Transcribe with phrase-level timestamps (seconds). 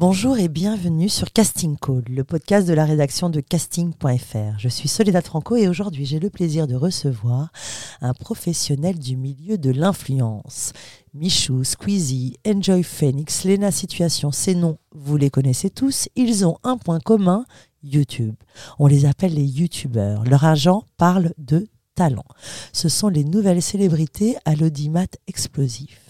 [0.00, 4.58] Bonjour et bienvenue sur Casting Call, le podcast de la rédaction de casting.fr.
[4.58, 7.52] Je suis Soledad Franco et aujourd'hui j'ai le plaisir de recevoir
[8.00, 10.72] un professionnel du milieu de l'influence.
[11.12, 16.78] Michou, Squeezie, Enjoy Phoenix, Lena Situation, ces noms, vous les connaissez tous, ils ont un
[16.78, 17.44] point commun,
[17.82, 18.36] YouTube.
[18.78, 20.24] On les appelle les YouTubeurs.
[20.24, 22.24] Leur agent parle de talent.
[22.72, 26.09] Ce sont les nouvelles célébrités à l'audimat explosif.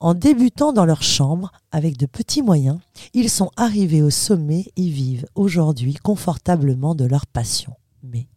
[0.00, 2.78] En débutant dans leur chambre avec de petits moyens,
[3.14, 7.74] ils sont arrivés au sommet et vivent aujourd'hui confortablement de leur passion.
[8.04, 8.28] Mais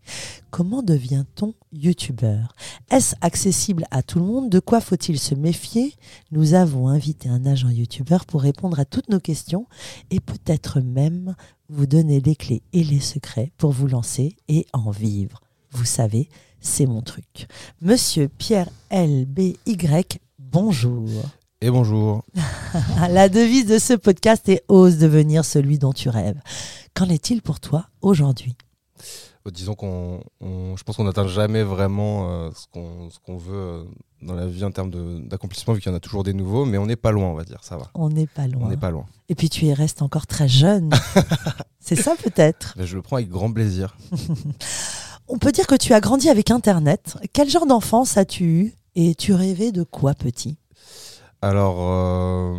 [0.50, 2.56] comment devient-on youtubeur?
[2.90, 4.50] Est-ce accessible à tout le monde?
[4.50, 5.94] De quoi faut-il se méfier?
[6.32, 9.68] Nous avons invité un agent youtubeur pour répondre à toutes nos questions
[10.10, 11.36] et peut-être même
[11.70, 15.42] vous donner les clés et les secrets pour vous lancer et en vivre.
[15.70, 16.28] Vous savez,
[16.60, 17.48] c'est mon truc.
[17.82, 19.58] Monsieur Pierre LBY,
[20.40, 21.08] bonjour.
[21.64, 22.24] Et bonjour.
[23.12, 26.42] La devise de ce podcast est Ose devenir celui dont tu rêves.
[26.96, 28.56] Qu'en est-il pour toi aujourd'hui?
[29.46, 32.66] Euh, Disons qu'on, je pense qu'on n'atteint jamais vraiment euh, ce,
[33.24, 33.84] qu'on, veut euh,
[34.24, 34.90] dans la vie en termes
[35.28, 37.36] d'accomplissement, vu qu'il y en a toujours des nouveaux, mais on n'est pas loin, on
[37.36, 37.92] va dire, ça va.
[37.94, 38.66] On n'est pas loin.
[38.66, 39.06] On n'est pas loin.
[39.30, 40.90] Et puis tu y restes encore très jeune.
[41.80, 42.74] C'est ça peut-être?
[42.80, 43.98] Je le prends avec grand plaisir.
[45.28, 47.18] on peut dire que tu as grandi avec Internet.
[47.34, 48.74] Quel genre d'enfance as-tu eu?
[48.96, 50.58] Et tu rêvais de quoi petit?
[51.42, 52.56] Alors, euh,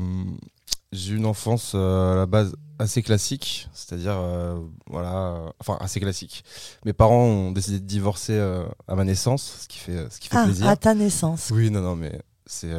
[0.90, 4.58] j'ai eu une enfance euh, à la base assez classique, c'est-à-dire, euh,
[4.90, 6.44] voilà, enfin assez classique.
[6.84, 8.40] Mes parents ont décidé de divorcer
[8.88, 10.66] à ma naissance, ce qui fait, ce qui fait ah, plaisir.
[10.66, 12.72] À ta naissance Oui, non, non, mais c'est.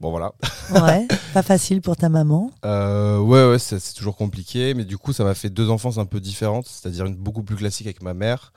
[0.00, 0.32] Bon voilà.
[0.70, 2.52] ouais, pas facile pour ta maman.
[2.64, 6.20] ouais, ouais, c'est toujours compliqué, mais du coup, ça m'a fait deux enfances un peu
[6.20, 8.52] différentes, c'est-à-dire une beaucoup plus classique avec ma mère,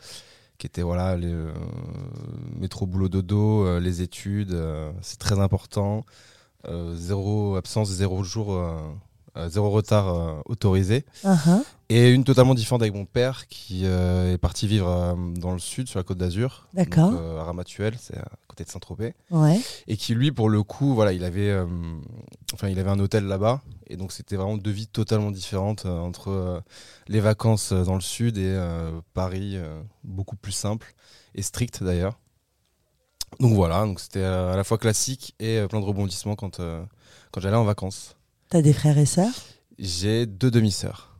[0.57, 1.33] qui était voilà, les,
[2.59, 4.55] métro boulot dodo, les études,
[5.01, 6.05] c'est très important.
[6.67, 8.77] Euh, zéro absence, zéro jour, euh,
[9.37, 11.05] euh, zéro retard autorisé.
[11.23, 11.63] Uh-huh.
[11.89, 15.99] Et une totalement différente avec mon père qui est parti vivre dans le sud, sur
[15.99, 16.67] la côte d'Azur.
[16.73, 17.13] D'accord.
[17.13, 19.13] à Ramatuel, c'est à côté de Saint-Tropez.
[19.29, 19.59] Ouais.
[19.87, 21.53] Et qui, lui, pour le coup, voilà, il avait,
[22.53, 23.61] enfin, il avait un hôtel là-bas.
[23.87, 26.63] Et donc, c'était vraiment deux vies totalement différentes entre
[27.09, 28.57] les vacances dans le sud et
[29.13, 29.57] Paris,
[30.05, 30.93] beaucoup plus simple
[31.35, 32.17] et strict d'ailleurs.
[33.39, 36.59] Donc voilà, donc c'était euh, à la fois classique et euh, plein de rebondissements quand,
[36.59, 36.83] euh,
[37.31, 38.15] quand j'allais en vacances.
[38.49, 39.33] T'as des frères et sœurs?
[39.79, 41.17] J'ai deux demi-sœurs.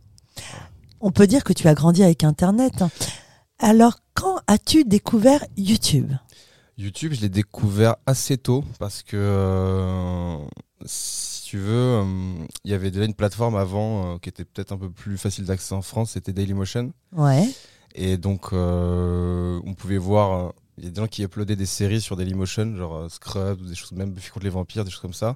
[1.00, 2.84] On peut dire que tu as grandi avec Internet.
[3.58, 6.12] Alors, quand as-tu découvert YouTube?
[6.78, 10.38] YouTube, je l'ai découvert assez tôt parce que,
[10.86, 12.04] si tu veux,
[12.64, 15.74] il y avait déjà une plateforme avant qui était peut-être un peu plus facile d'accès
[15.74, 16.92] en France, c'était Dailymotion.
[17.14, 17.50] Ouais.
[17.96, 22.16] Et donc, on pouvait voir il y a des gens qui uploadaient des séries sur
[22.16, 25.14] Dailymotion, genre euh, Scrubs ou des choses, même Buffy contre les vampires, des choses comme
[25.14, 25.36] ça.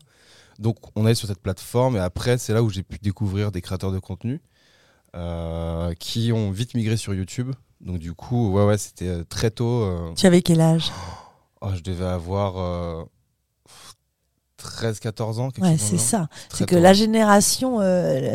[0.57, 3.61] Donc on allait sur cette plateforme et après c'est là où j'ai pu découvrir des
[3.61, 4.41] créateurs de contenu
[5.16, 7.53] euh, qui ont vite migré sur YouTube.
[7.79, 10.13] Donc du coup, ouais, ouais, c'était euh, très tôt.
[10.16, 10.91] Tu avais quel âge?
[11.62, 13.06] Oh, Je devais avoir
[14.59, 15.50] 13-14 ans.
[15.59, 16.27] Ouais, c'est ça.
[16.51, 17.79] C'est que la génération,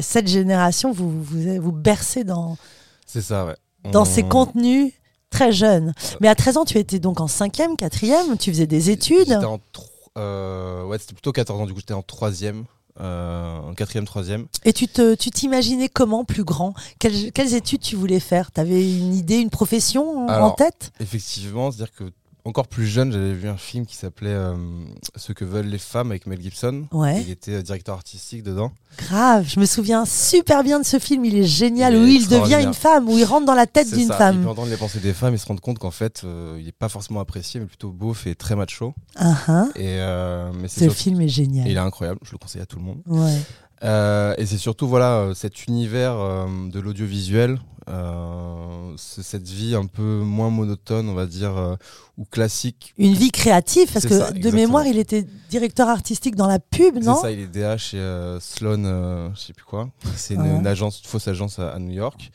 [0.00, 2.56] cette génération, vous, vous, vous bercez dans.
[3.06, 3.56] C'est ça, ouais.
[3.90, 4.92] Dans ces contenus
[5.30, 5.94] très jeune.
[6.20, 9.58] Mais à 13 ans, tu étais donc en 5e, 4e, tu faisais des études en
[10.18, 12.64] euh, Ouais, c'était plutôt 14 ans, du coup j'étais en 3e.
[12.98, 14.46] Euh, en quatrième, troisième.
[14.64, 16.74] Et tu te, tu t'imaginais comment plus grand?
[16.98, 18.52] Quelles, quelles, études tu voulais faire?
[18.52, 20.92] Tu avais une idée, une profession en tête?
[21.00, 22.04] Effectivement, c'est-à-dire que
[22.44, 24.54] encore plus jeune, j'avais vu un film qui s'appelait euh,
[25.16, 26.86] Ce que veulent les femmes avec Mel Gibson.
[26.92, 27.20] Ouais.
[27.22, 28.72] Il était euh, directeur artistique dedans.
[28.98, 31.24] Grave, je me souviens super bien de ce film.
[31.24, 34.08] Il est génial, où il devient une femme, où il rentre dans la tête d'une
[34.08, 34.36] femme.
[34.36, 36.66] Il peut entendre les pensées des femmes et se rendre compte qu'en fait, euh, il
[36.66, 38.94] n'est pas forcément apprécié, mais plutôt beau et très macho.
[39.20, 39.24] Uh
[39.76, 39.98] et,
[40.54, 41.68] mais ce film est génial.
[41.68, 43.02] il est incroyable, je le conseille à tout le monde.
[43.06, 44.36] Ouais.
[44.38, 47.58] Et c'est surtout voilà cet univers de l'audiovisuel,
[49.00, 51.76] cette vie un peu moins monotone, on va dire,
[52.18, 52.94] ou classique.
[52.98, 57.16] Une vie créative, parce que de mémoire, il était directeur artistique dans la pub, non
[57.16, 59.90] C'est ça, il est DH chez Sloan, je sais plus quoi.
[60.16, 62.30] C'est une, agence, une fausse agence à New York.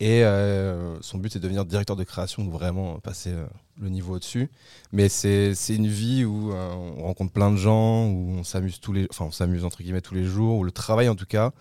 [0.00, 3.46] Et euh, son but est de devenir directeur de création, donc vraiment passer euh,
[3.78, 4.50] le niveau au-dessus.
[4.92, 8.94] Mais c'est une vie où euh, on rencontre plein de gens, où on s'amuse tous
[8.94, 11.52] les, on s'amuse entre guillemets tous les jours, où le travail en tout cas,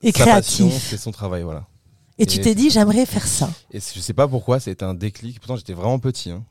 [0.00, 1.66] et créatif, c'est son travail, voilà.
[2.18, 3.50] Et, tu t'es dit, j'aimerais faire ça.
[3.70, 5.38] Et je sais pas pourquoi, ça a été un déclic.
[5.38, 6.30] Pourtant, j'étais vraiment petit.
[6.30, 6.44] Hein.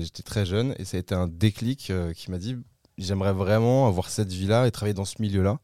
[0.00, 0.74] J'étais très jeune.
[0.78, 2.56] Et ça a été un déclic qui m'a dit,
[2.98, 5.58] j'aimerais vraiment avoir cette vie-là et travailler dans ce milieu-là.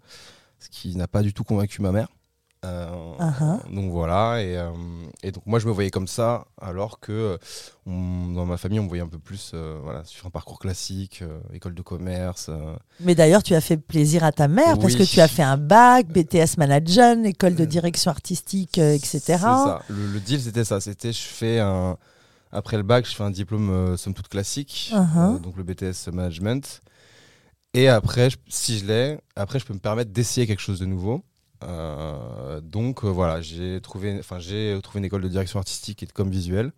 [0.60, 2.08] Ce qui n'a pas du tout convaincu ma mère.
[2.66, 3.74] Euh, uh-huh.
[3.74, 4.70] Donc voilà, euh,
[5.22, 7.38] et, donc moi je me voyais comme ça, alors que
[7.86, 11.24] dans ma famille on me voyait un peu plus euh, voilà, sur un parcours classique,
[11.54, 12.50] école de commerce.
[13.00, 15.56] Mais d'ailleurs tu as fait plaisir à ta mère parce que tu as fait un
[15.56, 19.20] bac, BTS Management, école de direction artistique, etc.
[19.38, 21.96] Ça, le, deal c'était ça, c'était je fais un...
[22.52, 25.40] Après le bac je fais un diplôme somme toute classique, uh-huh.
[25.40, 26.82] donc le BTS Management.
[27.72, 31.22] Et après, si je l'ai, après je peux me permettre d'essayer quelque chose de nouveau.
[31.62, 36.06] Euh, donc euh, voilà, j'ai trouvé, enfin j'ai trouvé une école de direction artistique et
[36.06, 36.72] de com visuel.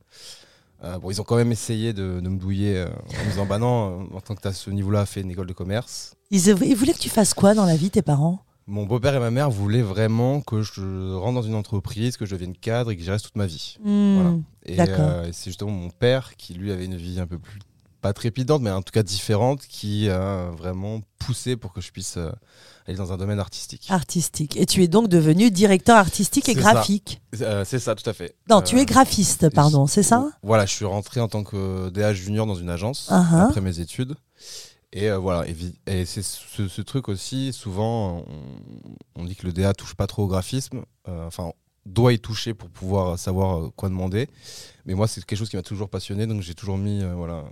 [0.84, 4.08] Euh, bon, ils ont quand même essayé de, me douiller en me disant bah non,
[4.12, 6.14] en tant que tu as ce niveau-là, fait une école de commerce.
[6.31, 8.40] Ils, ils, voulaient que tu fasses quoi dans la vie, tes parents?
[8.67, 12.32] Mon beau-père et ma mère voulaient vraiment que je rentre dans une entreprise, que je
[12.32, 13.76] devienne cadre et que j'y reste toute ma vie.
[13.84, 14.37] Voilà.
[14.64, 17.58] Et, c'est justement mon père qui lui avait une vie un peu plus
[18.03, 22.19] pas trépidante, mais en tout cas différente, qui a vraiment poussé pour que je puisse
[22.87, 23.87] aller dans un domaine artistique.
[23.91, 24.57] Artistique.
[24.57, 27.21] Et tu es donc devenu directeur artistique et graphique.
[27.41, 28.35] Euh, c'est ça, tout à fait.
[28.49, 30.29] Non, tu es euh, graphiste, pardon, c'est ça?
[30.43, 33.49] Voilà, je suis rentré en tant que DH junior dans une agence uh-huh.
[33.49, 34.15] après mes études.
[34.93, 35.47] Et euh, voilà,
[35.87, 38.27] et, c'est ce, truc aussi, souvent,
[39.17, 40.83] on, dit que le DA touche pas trop au graphisme.
[41.07, 41.53] Enfin,
[41.87, 44.29] doit y toucher pour pouvoir savoir quoi demander.
[44.85, 47.45] Mais moi, c'est quelque chose qui m'a toujours passionné, donc j'ai toujours mis voilà,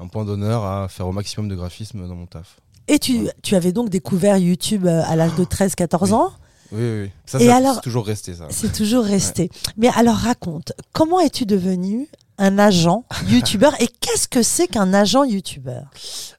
[0.00, 2.60] un point d'honneur à faire au maximum de graphisme dans mon taf.
[2.88, 6.32] Et tu, tu avais donc découvert YouTube euh, à l'âge de 13-14 ans
[6.72, 8.46] oui, oui, Ça, c'est toujours resté, ça.
[8.50, 9.50] C'est toujours resté.
[9.76, 12.08] Mais alors, raconte, comment es-tu devenu
[12.38, 15.90] un agent YouTubeur et qu'est-ce que c'est qu'un agent YouTubeur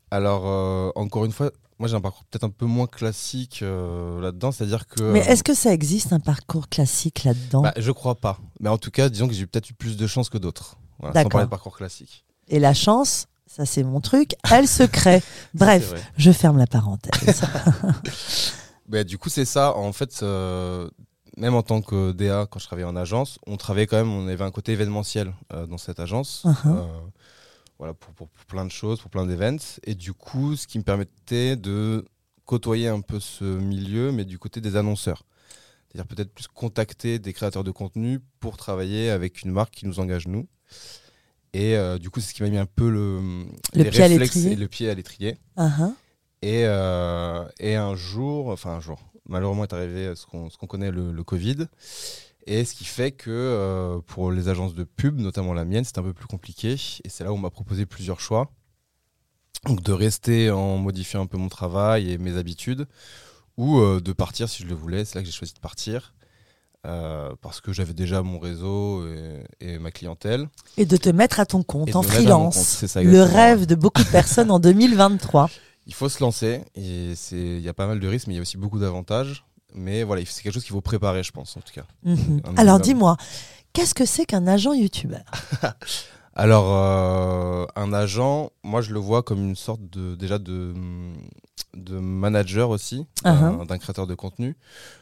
[0.10, 4.22] Alors, euh, encore une fois, moi j'ai un parcours peut-être un peu moins classique euh,
[4.22, 5.04] là-dedans, c'est-à-dire que.
[5.04, 7.62] Mais est-ce que ça existe un parcours classique là-dedans?
[7.62, 8.40] Bah, Je crois pas.
[8.62, 10.78] Mais en tout cas, disons que j'ai peut-être eu plus de chance que d'autres.
[11.00, 12.24] Voilà, sans parler de parcours classique.
[12.48, 15.21] Et la chance, ça c'est mon truc, elle se crée.
[15.53, 17.42] Bref, je ferme la parenthèse.
[18.88, 19.75] bah, du coup, c'est ça.
[19.75, 20.89] En fait, euh,
[21.36, 24.27] même en tant que DA, quand je travaillais en agence, on travaillait quand même, on
[24.27, 26.45] avait un côté événementiel euh, dans cette agence.
[26.45, 26.77] Uh-huh.
[26.77, 26.86] Euh,
[27.77, 29.59] voilà, pour, plein de choses, pour plein d'événements.
[29.83, 32.06] Et du coup, ce qui me permettait de
[32.45, 35.24] côtoyer un peu ce milieu, mais du côté des annonceurs.
[35.88, 40.00] C'est-à-dire peut-être plus contacter des créateurs de contenu pour travailler avec une marque qui nous
[40.00, 40.48] engage nous.
[41.53, 44.38] Et euh, du coup, c'est ce qui m'a mis un peu le, le pied réflexes
[44.38, 45.38] et le pied à l'étrier.
[45.57, 45.94] Uh-huh.
[46.42, 51.12] et, euh, et, un jour, enfin un jour, malheureusement est arrivé ce qu'on connaît, le,
[51.12, 51.68] le, Covid.
[52.48, 55.98] Et ce qui fait que euh, pour les agences de pub, notamment la mienne, c'est
[55.98, 56.75] un peu plus compliqué.
[57.03, 58.51] Et c'est là où on m'a proposé plusieurs choix.
[59.65, 62.88] Donc de rester en modifiant un peu mon travail et mes habitudes,
[63.57, 65.06] ou de partir si je le voulais.
[65.06, 66.13] C'est là que j'ai choisi de partir.
[66.88, 69.06] Euh, parce que j'avais déjà mon réseau
[69.60, 70.50] et, ma clientèle.
[70.78, 72.83] Et de te mettre à ton compte en freelance.
[72.95, 75.50] le rêve de beaucoup de personnes en 2023.
[75.88, 78.39] Il faut se lancer et il y a pas mal de risques, mais il y
[78.39, 79.45] a aussi beaucoup d'avantages.
[79.74, 81.86] Mais voilà, c'est quelque chose qu'il faut préparer, je pense, en tout cas.
[82.04, 82.42] Mhm.
[82.57, 83.18] Alors dis-moi,
[83.74, 85.24] qu'est-ce que c'est qu'un agent youtubeur?
[86.33, 90.74] Alors, euh, un agent, moi je le vois comme une sorte de déjà de,
[91.74, 93.68] de manager aussi, uh-huh.
[93.68, 94.56] d'un créateur de contenu.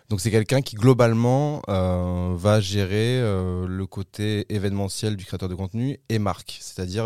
[0.10, 5.56] Donc c'est quelqu'un qui globalement euh, va gérer euh, le côté événementiel du créateur de
[5.56, 7.06] contenu et marque, c'est-à-dire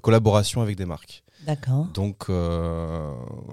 [0.00, 1.24] collaboration avec des marques.
[1.44, 1.86] D'accord.
[1.92, 2.30] Donc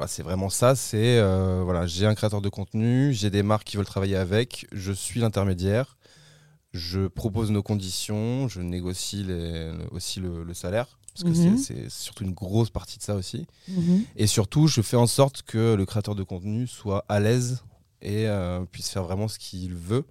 [0.07, 1.21] c'est vraiment ça, c'est
[1.63, 5.19] voilà, j'ai un créateur de contenu, j'ai des marques qui veulent travailler avec, je suis
[5.19, 5.97] l'intermédiaire
[6.73, 9.25] je propose nos conditions, je négocie
[9.91, 11.57] aussi le, salaire, parce que mhm.
[11.57, 13.47] c'est surtout une grosse partie de ça aussi.
[13.67, 14.03] Mhm.
[14.15, 17.63] Et surtout, je fais en sorte que le créateur de contenu soit à l'aise
[18.01, 20.05] et euh, puisse faire vraiment ce qu'il veut,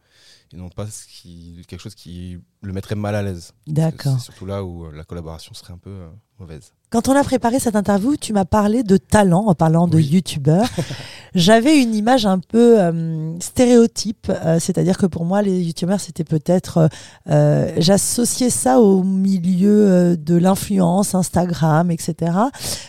[0.53, 3.53] et non pas ce qui, quelque chose qui le mettrait mal à l'aise.
[3.67, 4.19] D'accord.
[4.19, 6.73] C'est surtout là où euh, la collaboration serait un peu euh, mauvaise.
[6.91, 10.67] Quand on a préparé cette interview, tu m'as parlé de talent en parlant de youtubeur.
[11.35, 16.25] J'avais une image un peu euh, stéréotype, euh, c'est-à-dire que pour moi, les youtubeurs, c'était
[16.25, 16.89] peut-être.
[17.29, 22.33] Euh, j'associais ça au milieu de l'influence, Instagram, etc.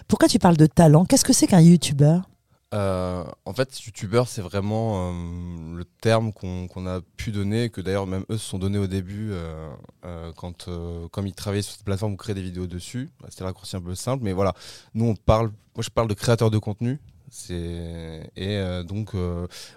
[0.07, 1.03] Pourquoi tu parles de talent?
[1.03, 2.28] Qu'est-ce que c'est qu'un youtubeur?
[2.71, 8.05] Euh, en fait, youtubeur, c'est vraiment euh, le terme qu'on a pu donner, que d'ailleurs
[8.05, 10.69] même eux se sont donnés au début, euh, quand,
[11.11, 13.09] comme ils travaillaient sur cette plateforme, vous créez des vidéos dessus.
[13.21, 14.53] Bah, c'était raccourci un peu simple, mais voilà.
[14.93, 16.99] Nous, on parle, moi je parle de créateur de contenu.
[17.49, 19.13] Et donc,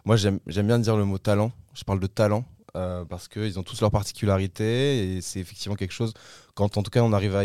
[0.05, 1.53] moi j'aime bien dire le mot talent.
[1.75, 2.45] Je parle de talent.
[2.73, 6.13] parce qu'ils ont tous leurs particularités et c'est effectivement quelque chose,
[6.55, 7.45] quand en tout cas on arrive à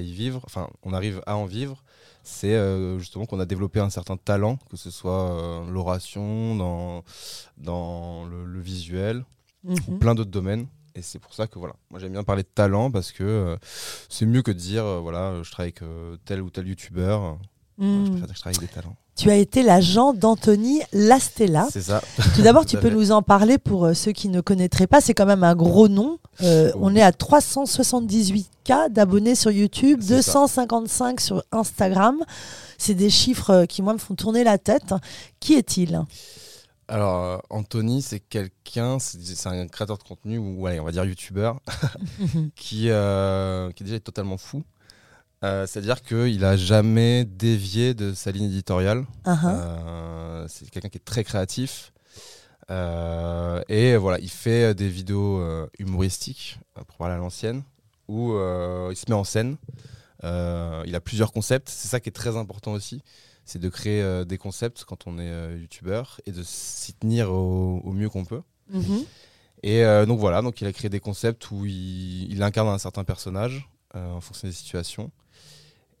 [0.00, 1.82] y vivre, enfin on arrive à en vivre,
[2.28, 7.02] c'est euh, justement qu'on a développé un certain talent, que ce soit euh, l'oration, dans,
[7.56, 9.24] dans le, visuel.
[9.64, 9.98] Mhm.
[9.98, 10.66] plein d'autres domaines.
[10.94, 13.56] Et c'est pour ça que voilà, moi j'aime bien parler de talent parce que euh,
[14.08, 17.38] c'est mieux que de dire euh, voilà, je travaille avec tel ou tel youtubeur.
[17.78, 18.04] Mhm.
[18.04, 18.96] Je préfère dire que je travaille avec des talents.
[19.18, 21.66] Tu as été l'agent d'Anthony Lastella.
[21.72, 22.00] C'est ça.
[22.36, 25.00] Tout d'abord, tu peux nous en parler pour euh, ceux qui ne connaîtraient pas.
[25.00, 26.20] C'est quand même un gros nom.
[26.42, 26.80] Euh, Oui.
[26.80, 30.34] On est à 378K d'abonnés sur YouTube, C'est ça.
[30.34, 32.22] 255 sur Instagram.
[32.78, 34.94] C'est des chiffres euh, qui, moi, me font tourner la tête.
[35.40, 36.00] Qui est-il?
[36.86, 41.60] Alors, Anthony, c'est quelqu'un, c'est un créateur de contenu, ou on va dire youtubeur,
[42.54, 44.62] qui, euh, qui déjà est totalement fou.
[45.44, 49.06] Euh, C'est-à-dire qu'il a jamais dévié de sa ligne éditoriale.
[49.24, 49.38] Ah.
[49.44, 51.92] Euh, c'est quelqu'un qui est très créatif.
[52.70, 55.42] Euh, et voilà, il fait des vidéos
[55.78, 57.62] humoristiques, pour parler à l'ancienne,
[58.08, 58.32] où
[58.90, 59.56] il se met en scène.
[60.22, 61.68] Il a plusieurs concepts.
[61.68, 63.02] C'est ça qui est très important aussi.
[63.44, 67.92] C'est de créer des concepts quand on est youtubeur et de s'y tenir au, au
[67.92, 68.42] mieux qu'on peut.
[68.70, 69.04] Mhm.
[69.62, 73.04] Et donc voilà, donc il a créé des concepts où il, il incarne un certain
[73.04, 75.10] personnage en fonction des situations.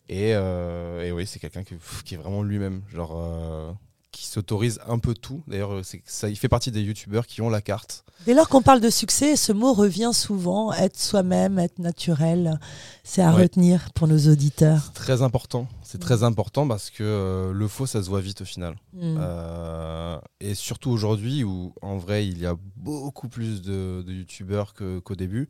[0.08, 3.70] Et, euh, et oui, c'est quelqu'un qui, est vraiment lui-même, genre euh,
[4.10, 5.42] qui s'autorise un peu tout.
[5.46, 8.04] D'ailleurs, euh, ça, il fait partie des youtubeurs qui ont la carte.
[8.26, 10.72] Dès lors qu'on parle de succès, ce mot revient souvent.
[10.72, 12.58] Être soi-même, être naturel.
[13.04, 13.42] C'est à Ouais.
[13.42, 14.92] retenir pour nos auditeurs.
[14.92, 15.68] Très important.
[15.84, 18.74] C'est très important parce que euh, le faux, ça se voit vite au final.
[19.00, 24.74] Euh, et surtout aujourd'hui où en vrai il y a beaucoup plus de, de youtubeurs
[24.74, 25.48] qu'au début.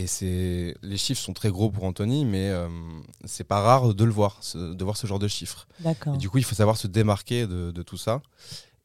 [0.00, 2.68] Et c'est les chiffres sont très gros pour Anthony, mais euh,
[3.24, 5.66] c'est pas rare de le voir, ce- de voir ce genre de chiffres.
[5.80, 6.14] D'accord.
[6.14, 8.22] Et du coup, il faut savoir se démarquer de, de tout ça.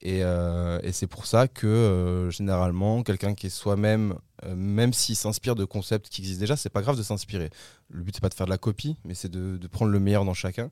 [0.02, 4.92] Et, euh, et c'est pour ça que euh, généralement, quelqu'un qui est soi-même, euh, même
[4.92, 7.52] s'il s'inspire de concepts qui existent déjà, c'est pas grave de s'inspirer.
[7.90, 10.00] Le but c'est pas de faire de la copie, mais c'est de, de prendre le
[10.00, 10.72] meilleur dans chacun.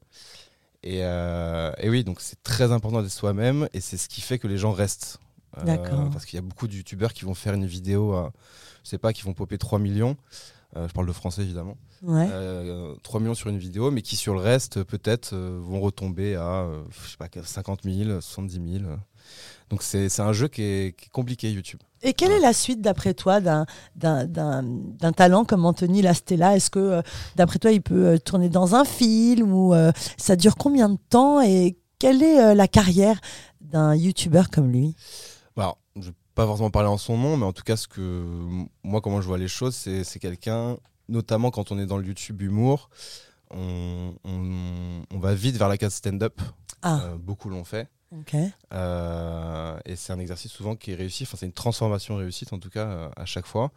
[0.84, 4.48] Et, et oui, donc c'est très important d'être soi-même, et c'est ce qui fait que
[4.48, 5.20] les gens restent.
[5.66, 6.10] D'accord.
[6.12, 8.32] parce qu'il y a beaucoup de youtubeurs qui vont faire une vidéo, à,
[8.84, 10.16] je sais pas, qui vont popper 3 millions.
[10.78, 11.76] Euh, je parle de français évidemment.
[12.02, 12.28] Ouais.
[12.32, 16.36] Euh, 3 millions sur une vidéo, mais qui sur le reste, peut-être, euh, vont retomber
[16.36, 18.86] à euh, je sais pas, 50 000, 70 000.
[19.70, 21.80] Donc c'est c'est un jeu qui est, qui est compliqué, YouTube.
[22.04, 23.66] Et quelle est la suite, d'après toi, d'un-
[25.16, 26.56] talent comme Anthony Lastella?
[26.56, 27.02] Est-ce que, euh,
[27.36, 30.98] d'après toi, il peut euh, tourner dans un film ou euh, ça dure combien de
[31.10, 31.42] temps?
[31.42, 33.20] Et quelle est euh, la carrière
[33.62, 34.96] d'un YouTuber comme lui?
[35.56, 35.81] Bah, Alors, vais
[36.42, 38.26] pas forcément parler en son nom, mais en tout cas, ce que
[38.84, 42.42] moi, comment je vois les choses, c'est quelqu'un, notamment quand on est dans le YouTube
[42.42, 42.90] humour,
[43.52, 46.42] on, on- on va vite vers la case stand-up.
[46.82, 47.90] Ah, Euh, beaucoup l'ont fait.
[48.12, 48.36] ok.
[48.74, 52.60] Euh, et c'est un exercice souvent qui est réussi, enfin c'est une transformation réussite en
[52.60, 53.72] tout cas euh, à chaque fois.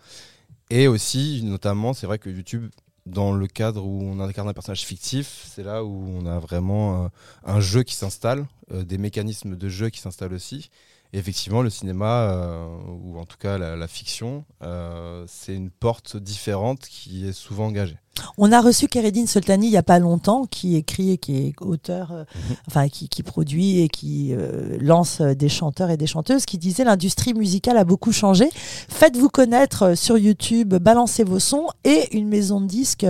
[0.70, 2.70] Et aussi, notamment, c'est vrai que YouTube,
[3.04, 7.10] dans le cadre où on incarne un personnage fictif, c'est là où on a vraiment
[7.44, 10.70] un jeu qui s'installe, des mécanismes de jeu qui s'installent aussi.
[11.14, 12.66] Et effectivement, le cinéma, euh,
[13.04, 17.66] ou en tout cas la, la fiction, euh, c'est une porte différente qui est souvent
[17.66, 17.96] engagée.
[18.36, 21.52] On a reçu Keredine Soltani il n'y a pas longtemps, qui écrit et qui est
[21.60, 22.56] auteur, euh, Mhm.
[22.66, 26.82] enfin qui, qui produit et qui euh, lance des chanteurs et des chanteuses, qui disait
[26.82, 28.48] l'industrie musicale a beaucoup changé.
[28.88, 33.06] Faites-vous connaître sur YouTube, balancez vos sons et une maison de disques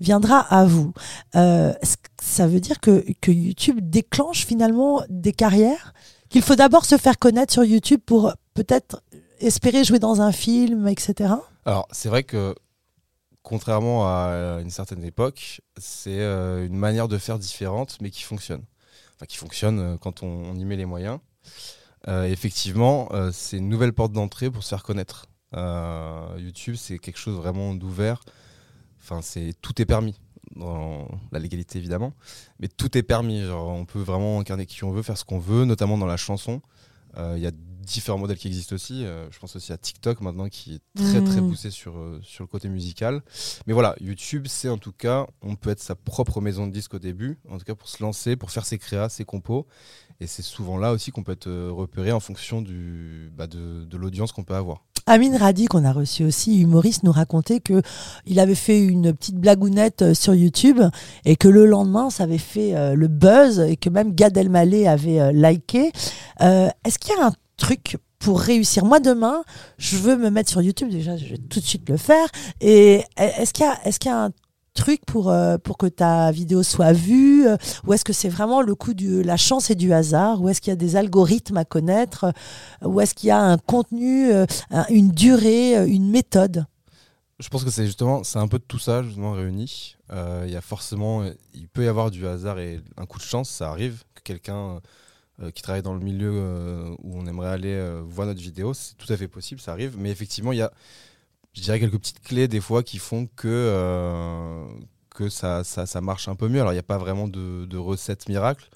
[0.00, 0.92] viendra à vous.
[1.34, 1.72] Euh,
[2.22, 5.92] ça veut dire que, que YouTube déclenche finalement des carrières?
[6.28, 9.02] Qu'il faut d'abord se faire connaître sur YouTube pour peut-être
[9.40, 11.34] espérer jouer dans un film, etc.
[11.64, 12.54] Alors, c'est vrai que,
[13.42, 18.62] contrairement à une certaine époque, c'est euh, une manière de faire différente, mais qui fonctionne.
[19.16, 21.18] Enfin, qui fonctionne euh, quand on, y met les moyens.
[22.06, 25.26] Euh, effectivement, euh, c'est une nouvelle porte d'entrée pour se faire connaître.
[25.54, 28.20] Euh, YouTube, c'est quelque chose vraiment d'ouvert.
[29.00, 30.14] Enfin, c'est tout est permis
[30.56, 32.12] dans la légalité évidemment,
[32.60, 33.42] mais tout est permis.
[33.42, 36.16] Genre, on peut vraiment incarner qui on veut, faire ce qu'on veut, notamment dans la
[36.16, 36.60] chanson.
[37.16, 39.04] Euh, Il y a différents modèles qui existent aussi.
[39.06, 41.48] Euh, je pense aussi à TikTok maintenant qui est très très Mhm.
[41.48, 43.22] poussé sur, euh, sur le côté musical.
[43.66, 46.92] Mais voilà, YouTube, c'est en tout cas, on peut être sa propre maison de disque
[46.94, 49.66] au début, en tout cas pour se lancer, pour faire ses créas, ses compos.
[50.20, 53.96] Et c'est souvent là aussi qu'on peut être repéré en fonction du, bah, de, de
[53.96, 54.84] l'audience qu'on peut avoir.
[55.08, 57.80] Amine Radi, qu'on a reçu aussi, humoriste, nous racontait que
[58.26, 60.80] il avait fait une petite blagounette euh, sur YouTube
[61.24, 64.86] et que le lendemain, ça avait fait euh, le buzz et que même Gad Elmaleh
[64.86, 65.92] avait euh, liké.
[66.40, 68.84] Est-ce qu'il y a un truc pour réussir?
[68.84, 69.42] Moi, demain,
[69.78, 70.90] je veux me mettre sur YouTube.
[70.90, 72.26] Déjà, je vais tout de suite le faire.
[72.60, 74.30] Et est-ce qu'il y, a- est-ce qu'il y a un
[74.78, 77.56] truc pour, euh, pour que ta vidéo soit vue euh,
[77.86, 80.60] Ou est-ce que c'est vraiment le coup de la chance et du hasard Ou est-ce
[80.60, 82.32] qu'il y a des algorithmes à connaître
[82.84, 86.64] Ou est-ce qu'il y a un contenu, euh, un- une durée, euh, une méthode?
[87.40, 89.96] Je pense que c'est justement, c'est un peu de tout ça justement réuni.
[90.10, 93.24] Euh, Il y a forcément, il peut y avoir du hasard et un coup de
[93.24, 94.80] chance, ça arrive que quelqu'un
[95.42, 98.74] euh, qui travaillent dans le milieu euh, où on aimerait aller euh, voir notre vidéo,
[98.74, 99.96] c'est tout à fait possible, ça arrive.
[99.96, 100.72] Mais effectivement, il y a,
[101.54, 104.66] je dirais, quelques petites clés des fois qui font que, euh,
[105.10, 106.60] que ça, ça, ça marche un peu mieux.
[106.60, 108.68] Alors, il n'y a pas vraiment de, de recette miracle,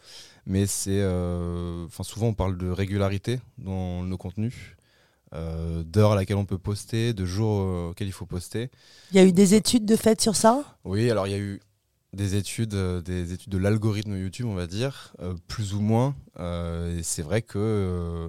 [0.47, 1.01] mais c'est.
[1.01, 4.77] euh, souvent, on parle de régularité dans nos contenus,
[5.35, 8.71] euh, d'heures à laquelle on peut poster, de jours euh, auxquels il faut poster.
[9.13, 10.65] Il y a eu des études de fait sur ça?
[10.85, 11.61] Oui, alors il y a eu
[12.13, 16.17] des études, euh, des études de l'algorithme YouTube, on va dire, euh, plus ou moins.
[16.41, 18.29] Euh, et c'est vrai que euh,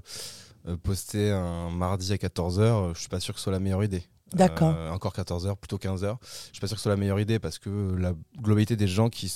[0.68, 3.84] euh, poster un mardi à 14h, je suis pas sûr que ce soit la meilleure
[3.84, 4.04] idée.
[4.34, 4.74] D'accord.
[4.76, 6.18] Euh, encore 14h, plutôt 15h.
[6.22, 8.88] Je suis pas sûr que ce soit la meilleure idée parce que la globalité des
[8.88, 9.32] gens qui,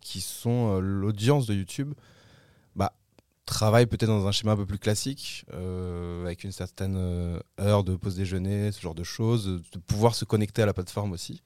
[0.00, 1.94] qui sont euh, l'audience de YouTube
[2.76, 2.92] bah,
[3.46, 6.96] travaillent peut-être dans un schéma un peu plus classique, euh, avec une certaine
[7.60, 11.12] heure de pause déjeuner, ce genre de choses, de pouvoir se connecter à la plateforme
[11.12, 11.42] aussi.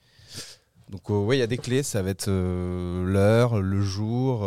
[0.88, 4.44] Donc oui, il y a des clés, ça va être l'heure, le jour,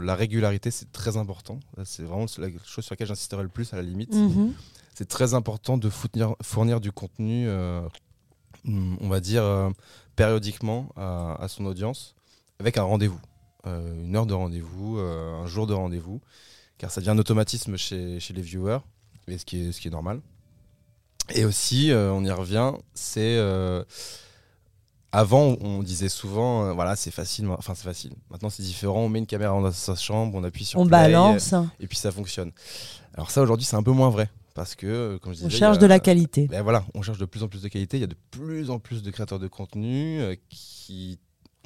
[0.00, 1.60] la régularité, c'est très important.
[1.84, 4.14] C'est vraiment la chose sur laquelle j'insisterai le plus à la limite.
[4.14, 4.54] Mhm.
[4.94, 7.82] C'est très important de fournir, fournir du contenu, euh,
[8.66, 9.70] on va dire, euh,
[10.16, 12.14] périodiquement à, à son audience,
[12.60, 13.20] avec un rendez-vous.
[13.66, 16.20] Euh, une heure de rendez-vous, un jour de rendez-vous,
[16.78, 18.78] car ça devient un automatisme chez, chez les viewers,
[19.26, 20.20] et ce, qui est, ce qui est normal.
[21.34, 23.36] Et aussi, euh, on y revient, c'est...
[23.38, 23.82] euh,
[25.10, 28.12] avant, on disait souvent, euh, voilà, c'est facile, enfin c'est facile.
[28.30, 29.00] Maintenant, c'est différent.
[29.02, 31.96] On met une caméra dans sa chambre, on appuie sur On play, balance, et puis
[31.96, 32.50] ça fonctionne.
[33.14, 34.28] Alors ça, aujourd'hui, c'est un peu moins vrai.
[34.54, 36.46] Parce que, euh, comme je disais, on cherche a- de la qualité.
[36.46, 37.96] ben voilà, on cherche de plus en plus de qualité.
[37.96, 41.18] Il y a de plus en plus de créateurs de contenu euh, qui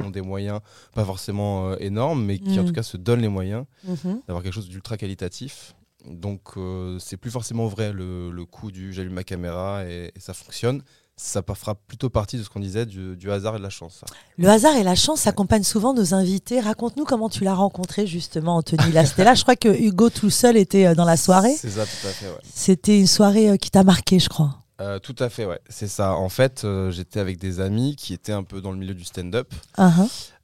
[0.03, 0.61] ont des moyens,
[0.95, 2.67] pas forcément euh, énormes, mais qui en Mm.
[2.67, 4.23] tout cas se donnent les moyens Mhm.
[4.27, 5.75] d'avoir quelque chose d'ultra qualitatif.
[6.07, 10.21] Donc euh, c'est plus forcément vrai le, le coup du j'allume ma caméra et, et
[10.21, 10.83] ça fonctionne.
[11.21, 14.05] Ça fera plutôt partie de ce qu'on disait du, du hasard et de la chance.
[14.39, 16.61] Le hasard et la chance accompagnent souvent nos invités.
[16.61, 18.93] Raconte-nous comment tu l'as rencontré justement, Anthony.
[18.93, 19.03] Là.
[19.05, 21.57] Je crois que Hugo tout seul était euh, dans la soirée.
[21.57, 22.39] C'est ça, tout à fait, ouais.
[22.55, 24.59] C'était une soirée euh, qui t'a marqué, je crois.
[24.81, 25.59] Euh, tout à fait, ouais.
[25.69, 26.15] C'est ça.
[26.15, 29.03] En fait, euh, j'étais avec des amis qui étaient un peu dans le milieu du
[29.05, 29.53] stand-up.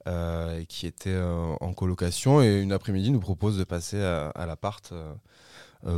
[0.07, 4.27] Euh, et qui était euh, en colocation et une après-midi nous propose de passer à,
[4.35, 4.93] à l'appart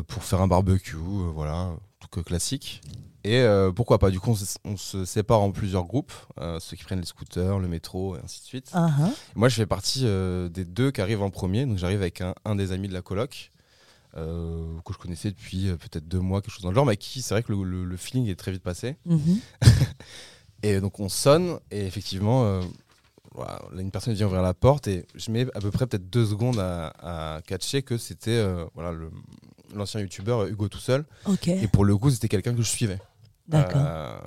[0.07, 0.97] pour faire un barbecue,
[1.33, 2.81] voilà, tout que classique.
[3.27, 6.59] Et euh, pourquoi pas, du coup on se, on se sépare en plusieurs groupes, euh,
[6.61, 8.69] ceux qui prennent les scooters, le métro et ainsi de suite.
[8.73, 8.89] Ah.
[9.35, 12.33] Moi je fais partie euh, des deux qui arrivent en premier, donc j'arrive avec un,
[12.45, 13.51] un des amis de la coloc.
[14.15, 17.21] que je connaissais depuis peut-être deux mois, quelque chose dans le genre, mais avec qui
[17.21, 18.95] c'est vrai que le, le- le feeling est très vite passé.
[19.05, 19.39] Mhm.
[20.63, 22.61] Et donc on sonne et effectivement,
[23.35, 26.09] voilà, là, une personne vient ouvrir la porte et je mets à peu près peut-être
[26.09, 28.97] deux secondes à, à catcher que c'était voilà,
[29.75, 31.05] l'ancien youtubeur Hugo tout seul.
[31.61, 32.97] Et pour le coup, c'était quelqu'un que je suivais.
[33.47, 33.81] D'accord.
[33.85, 34.17] Euh,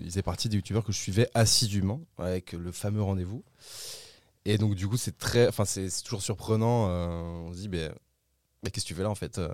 [0.00, 3.42] il faisait partie des youtubeurs que je suivais assidûment avec le fameux rendez-vous.
[4.44, 6.86] Et donc du coup, c'est très, enfin c'est toujours surprenant.
[6.88, 7.08] euh,
[7.48, 7.92] on se dit, ben,
[8.64, 9.48] mais qu'est-ce que tu fais là en fait euh?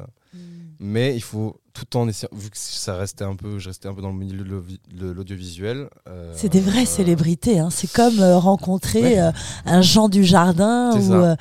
[0.79, 3.95] Mais il faut tout en essayant, vu que ça restait un peu, je restais un
[3.95, 5.89] peu dans le milieu de l'audio- de l'audiovisuel.
[6.09, 7.59] euh, C'est des vraies euh, célébrités.
[7.59, 7.71] hein.
[7.71, 9.33] C'est comme rencontrer Ouais.
[9.67, 11.37] un Jean du Jardin ou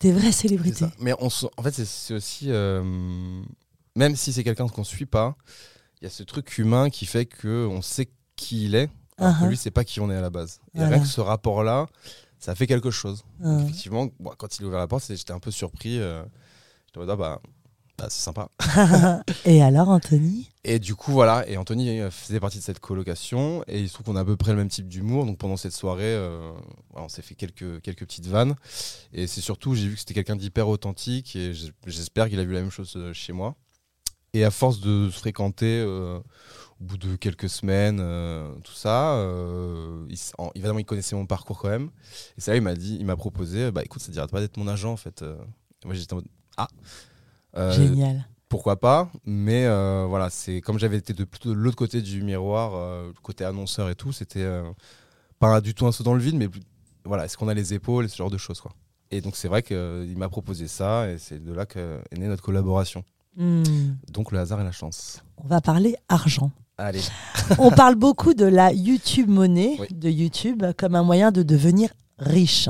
[0.00, 0.86] des vraies célébrités.
[1.00, 5.36] Mais on en fait, c'est- aussi, même si c'est quelqu'un qu'on suit pas,
[6.02, 8.90] il y a ce truc humain qui fait que on sait qui il est.
[9.18, 9.48] Alors que Uh-huh.
[9.50, 10.58] lui, c'est pas qui on est à la base.
[10.74, 10.96] Et Voilà.
[10.96, 11.86] rien que ce rapport-là,
[12.40, 13.22] ça fait quelque chose.
[13.44, 13.58] Ah.
[13.62, 16.00] effectivement, bon, quand il a ouvert la porte, j'étais un peu surpris.
[16.00, 16.24] euh,
[16.96, 17.40] en mode, ah, bah,
[17.98, 18.48] bah, c'est sympa.
[19.44, 20.50] Et alors, Anthony?
[20.64, 23.94] Et du coup, voilà, et Anthony euh, faisait partie de cette colocation, et il se
[23.94, 26.52] trouve qu'on a à peu près le même type d'humour, donc pendant cette soirée, euh,
[26.94, 28.54] on s'est fait quelques, quelques petites vannes,
[29.12, 31.52] et c'est surtout, j'ai vu que c'était quelqu'un d'hyper authentique, et
[31.86, 33.56] j'espère qu'il a vu la même chose euh, chez moi.
[34.34, 36.18] Et à force de se fréquenter, euh,
[36.80, 41.16] au bout de quelques semaines, euh, tout ça, euh, il, s- en- évidemment, il connaissait
[41.16, 41.90] mon parcours quand même,
[42.38, 44.56] et ça, il m'a dit, il m'a proposé, bah écoute, ça te dirait pas d'être
[44.56, 45.22] mon agent, en fait.
[45.84, 46.68] moi, j'étais en mode, ah
[47.70, 48.26] Génial.
[48.48, 49.10] pourquoi pas?
[49.24, 49.66] Mais
[50.08, 52.72] voilà c'est comme j'avais été de plutôt de l'autre côté du miroir
[53.22, 54.46] côté annonceur et tout c'était
[55.38, 56.48] pas du tout un saut dans le vide mais
[57.04, 58.72] voilà est-ce qu'on a les épaules et ce genre de choses quoi
[59.10, 62.42] et donc c'est vrai qu'il m'a proposé ça et c'est de là qu'est née notre
[62.42, 63.04] collaboration
[63.36, 63.62] Hmm.
[64.12, 66.50] donc le hasard et la chance On va parler argent.
[66.76, 67.00] allez
[67.58, 69.86] On parle beaucoup de la YouTube monnaie, Oui.
[69.90, 72.68] de YouTube, comme un moyen de devenir riche.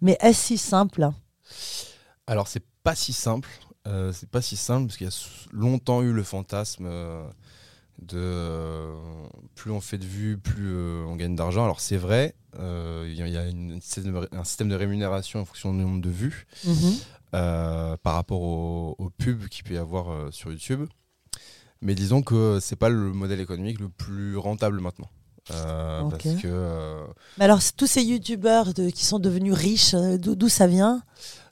[0.00, 1.10] Mais est-ce si simple?
[2.28, 3.48] Alors c'est pas si simple
[3.88, 5.14] euh, c'est pas si simple parce qu'il y a
[5.52, 7.24] longtemps eu le fantasme euh,
[8.02, 8.94] de euh,
[9.54, 11.62] plus on fait de vues, plus euh, on gagne d'argent.
[11.64, 13.78] Alors c'est vrai, il y a- une
[14.32, 16.94] un système de rémunération en fonction du nombre de vues Mhm.
[17.34, 20.86] Euh, par rapport au, au pub qu'il peut y avoir euh, sur YouTube.
[21.82, 25.08] Mais disons que c'est pas le modèle économique le plus rentable maintenant.
[25.52, 26.10] Euh, Ok.
[26.10, 27.04] Parce que euh,
[27.38, 31.02] Mais alors, tous ces youtubeurs qui sont devenus riches, d'où ça vient?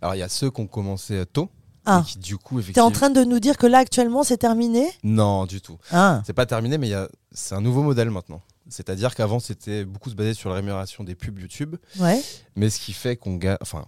[0.00, 1.48] Alors il y a ceux qui ont commencé tôt.
[1.86, 2.02] Ah.
[2.02, 2.86] Et qui, du coup, T'es effectivement.
[2.88, 4.88] en train de nous dire que là actuellement c'est terminé?
[5.02, 5.76] Non, du tout.
[5.90, 6.22] Ah.
[6.26, 7.08] C'est pas terminé, mais il y a...
[7.32, 8.40] c'est un nouveau modèle maintenant.
[8.70, 11.76] C'est-à-dire qu'avant, c'était beaucoup se baser sur la rémunération des pubs YouTube.
[12.00, 12.22] Ouais.
[12.56, 13.84] Mais ce qui fait qu'on gagne, enfin,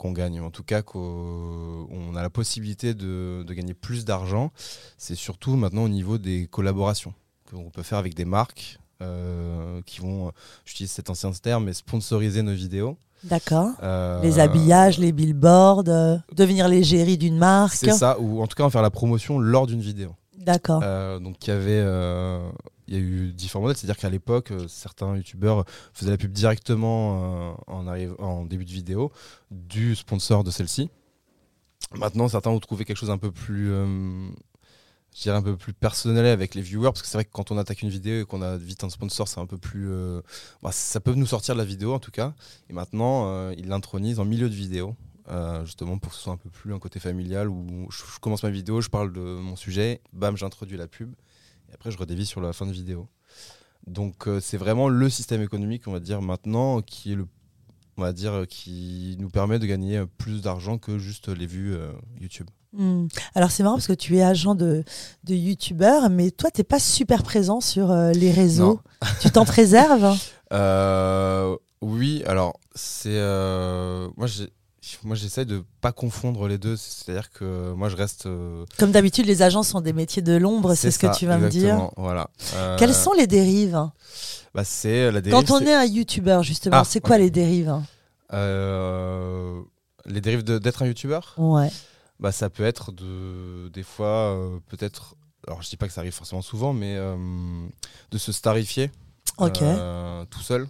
[0.00, 4.50] qu'on gagne, en tout cas qu'on on a la possibilité de, de gagner plus d'argent,
[4.96, 7.12] c'est surtout maintenant au niveau des collaborations
[7.50, 10.32] qu'on peut faire avec des marques euh, qui vont,
[10.64, 12.96] j'utilise cet ancien terme, mais sponsoriser nos vidéos.
[13.24, 13.72] D'accord.
[13.82, 17.74] Euh, Les habillages, les billboards, euh, devenir l'égérie d'une marque.
[17.74, 20.14] C'est ça, ou en tout cas en faire la promotion lors d'une vidéo.
[20.38, 20.80] D'accord.
[20.82, 22.50] Euh, donc il y avait, euh,
[22.90, 26.32] il y a eu différents modèles, c'est-à-dire qu'à l'époque, euh, certains youtubeurs faisaient la pub
[26.32, 27.86] directement euh, en,
[28.18, 29.12] en début de vidéo
[29.52, 30.90] du sponsor de celle-ci.
[31.94, 34.28] Maintenant, certains ont trouvé quelque chose un peu plus, euh,
[35.14, 37.52] je dirais un peu plus personnel avec les viewers, parce que c'est vrai que quand
[37.52, 39.88] on attaque une vidéo et qu'on a vite un sponsor, c'est un peu plus,
[40.60, 42.34] bah, ça peut nous sortir de la vidéo en tout cas.
[42.68, 44.94] Et maintenant, ils l'intronisent en milieu de vidéo.
[45.64, 48.50] justement pour que ce soit un peu plus un côté familial où je commence ma
[48.50, 51.12] vidéo, je parle de mon sujet, bam, j'introduis la pub
[51.70, 53.08] et après je redévie sur la fin de vidéo.
[53.86, 57.26] Donc euh, c'est vraiment le système économique, on va dire maintenant, qui est le,
[57.96, 61.74] on va dire, qui nous permet de gagner euh, plus d'argent que juste les vues
[61.74, 62.48] euh, YouTube.
[62.72, 63.08] Hmm.
[63.34, 64.84] Alors c'est marrant parce que tu es agent de,
[65.24, 68.80] de youtubeur, mais toi t'es pas super présent sur euh, les réseaux.
[69.20, 70.16] Tu t'en préserves
[70.52, 73.18] Euh, oui, alors c'est
[74.16, 74.50] moi j'ai
[75.04, 78.26] moi j'essaie de pas confondre les deux, c'est-à-dire que moi je reste.
[78.26, 81.38] euh, Comme d'habitude, les agents sont des métiers de l'ombre, c'est ce que tu vas
[81.38, 81.90] me dire.
[81.96, 82.30] Voilà.
[82.54, 83.88] Euh, Quelles sont les dérives
[84.52, 85.46] bah, c'est la dérive.
[85.46, 87.72] Quand on est un youtubeur, justement, Ah, c'est quoi les dérives
[88.32, 89.60] Euh,
[90.06, 91.70] les dérives d'être un youtubeur Ouais.
[92.18, 95.14] bah, Ça peut être de, des fois, euh, peut-être,
[95.46, 97.16] alors je dis pas que ça arrive forcément souvent, mais euh,
[98.10, 98.90] de se starifier
[99.38, 99.62] Ok.
[99.62, 100.66] euh, tout seul.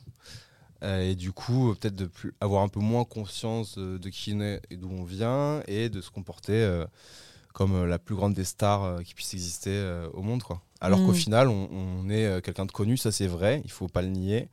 [0.83, 4.09] Euh, et du coup, euh, peut-être de plus, avoir un peu moins conscience de, de
[4.09, 6.87] qui on est et d'où on vient et de se comporter euh,
[7.53, 10.43] comme euh, la plus grande des stars euh, qui puisse exister euh, au monde.
[10.43, 10.63] Quoi.
[10.81, 11.07] Alors Mm.
[11.07, 14.03] qu'au final, on, on est euh, quelqu'un de connu, ça c'est vrai, il faut pas
[14.03, 14.49] le nier.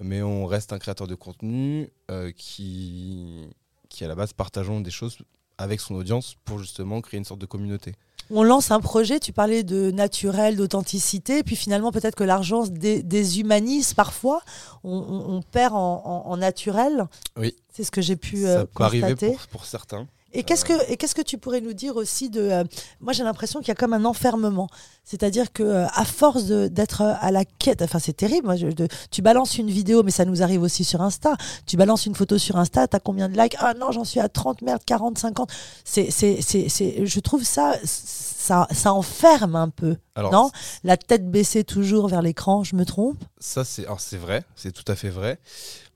[0.00, 3.48] Mais on reste un créateur de contenu euh, qui,
[3.88, 5.18] qui, à la base, partageons des choses
[5.56, 7.94] avec son audience pour justement créer une sorte de communauté.
[8.30, 13.02] On lance un projet, tu parlais de naturel, d'authenticité, puis finalement peut-être que l'argent dé-
[13.02, 14.42] déshumanise parfois,
[14.84, 17.06] on, on- on perd en, en- en naturel.
[17.38, 17.54] Oui.
[17.72, 19.14] C'est ce que j'ai pu euh, ça peut arriver
[19.50, 20.06] pour certains.
[20.34, 22.64] Et qu'est-ce que et qu'est-ce que tu pourrais nous dire aussi de euh,
[23.00, 24.68] moi j'ai l'impression qu'il y a comme un enfermement,
[25.02, 28.88] c'est-à-dire que euh, à force d'être à la quête, enfin c'est terrible, moi, je- de-
[29.10, 31.34] tu balances une vidéo, mais ça nous arrive aussi sur Insta,
[31.66, 33.56] tu balances une photo sur Insta, t'as combien de likes?
[33.58, 35.50] Ah non j'en suis à 30, merde 40, 50,
[35.84, 40.50] c'est c'est c'est c'est je trouve ça ça ça enferme un peu, Alors, non?
[40.84, 43.16] La tête baissée toujours vers l'écran, je me trompe?
[43.38, 45.38] Ça, c'est alors c'est vrai, c'est tout à fait vrai.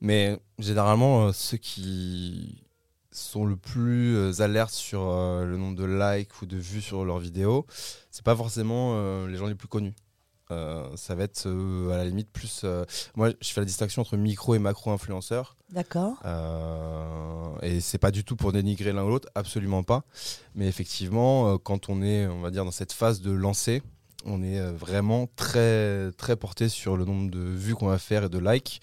[0.01, 2.62] Mais généralement, euh, ceux qui
[3.13, 7.05] sont le plus euh, alertes sur euh, le nombre de likes ou de vues sur
[7.05, 7.67] leurs vidéos,
[8.11, 9.95] c'est pas forcément euh, les gens les plus connus.
[10.51, 11.49] Euh, ça va être
[11.91, 12.67] à la limite plus.
[13.17, 15.57] moi, je fais la distinction entre micro et macro influenceurs.
[15.71, 16.19] D'accord
[17.63, 20.05] et c'est pas du tout pour dénigrer l'un ou l'autre, absolument pas.
[20.55, 23.83] Mais effectivement, quand on est, on va dire, dans cette phase de lancer,
[24.25, 28.25] on est euh, vraiment très, très porté sur le nombre de vues qu'on va faire
[28.25, 28.81] et de likes,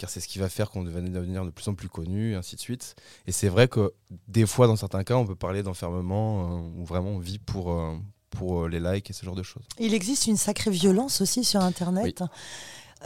[0.00, 2.34] car c'est ce qui va faire qu'on va devenir de plus en plus connu, et
[2.34, 2.96] ainsi de suite.
[3.26, 3.92] Et c'est vrai que
[4.28, 7.72] des fois, dans certains cas, on peut parler d'enfermement euh, où vraiment on vit pour,
[7.72, 7.96] euh,
[8.30, 9.64] pour euh, les likes et ce genre de choses.
[9.78, 12.24] Il existe une sacrée violence aussi sur Internet.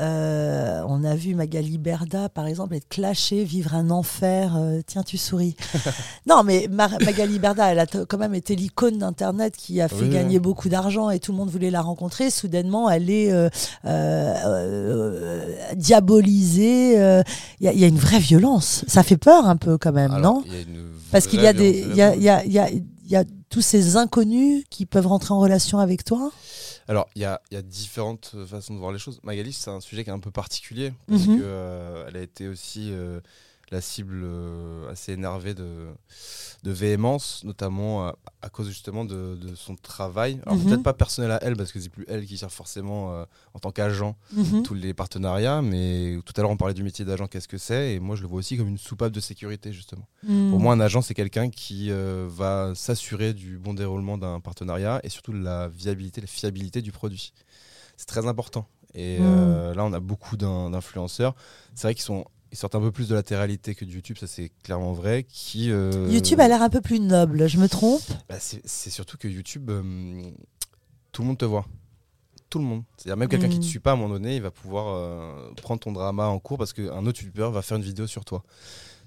[0.00, 4.56] Euh, on a vu Magali Berda, par exemple, être clashée, vivre un enfer.
[4.56, 5.54] euh, tiens, tu souris.
[6.26, 10.02] non, mais Mar- Magali Berda, elle a quand même été l'icône d'Internet qui a fait
[10.02, 10.42] Oui, gagner oui.
[10.42, 12.30] beaucoup d'argent et tout le monde voulait la rencontrer.
[12.30, 13.48] Soudainement, elle est euh,
[13.84, 16.94] euh, euh, diabolisée.
[17.60, 18.84] Il y, a- il y a une vraie violence.
[18.88, 20.44] Ça fait peur un peu quand même, Alors, non
[21.12, 25.06] Parce qu'il y a des, il y a, y a tous ces inconnus qui peuvent
[25.06, 26.32] rentrer en relation avec toi?
[26.88, 29.20] Alors, il y a, il y a différentes euh, façons de voir les choses.
[29.22, 31.38] Magali, c'est un sujet qui est un peu particulier, parce Mhm.
[31.38, 33.20] que euh, elle a été aussi euh,
[33.70, 35.88] la cible euh, assez énervée de,
[36.62, 40.40] de véhémence, notamment à, à cause justement de, de son travail.
[40.46, 40.66] Alors, Mhm.
[40.66, 43.24] peut-être pas personnel à elle, parce que c'est plus elle qui gère forcément, euh,
[43.54, 44.62] en tant qu'agent, Mhm.
[44.62, 47.94] tous les partenariats, mais tout à l'heure, on parlait du métier d'agent, qu'est-ce que c'est
[47.94, 50.06] Et moi, je le vois aussi comme une soupape de sécurité, justement.
[50.22, 50.50] Mm.
[50.50, 55.00] Pour moi, un agent, c'est quelqu'un qui euh, va s'assurer du bon déroulement d'un partenariat
[55.02, 57.32] et surtout de la viabilité, la fiabilité du produit.
[57.96, 58.66] C'est très important.
[58.96, 61.34] Et euh, là, on a beaucoup d'in- d'influenceurs.
[61.74, 64.16] C'est vrai qu'ils sont, ils sortent un peu plus de la télé-réalité que de YouTube,
[64.16, 65.24] ça c'est clairement vrai.
[65.28, 68.00] Qui euh, YouTube a l'air un peu plus noble, je me trompe?
[68.28, 70.22] Bah, c'est surtout que YouTube, euh,
[71.10, 71.66] tout le monde te voit.
[72.50, 72.84] Tout le monde.
[72.96, 73.60] C'est-à-dire même quelqu'un qui Mm.
[73.60, 76.38] te suit pas à un moment donné, il va pouvoir euh, prendre ton drama en
[76.38, 78.44] cours parce qu'un autre youtubeur va faire une vidéo sur toi.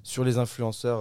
[0.03, 0.99] Sur les influenceurs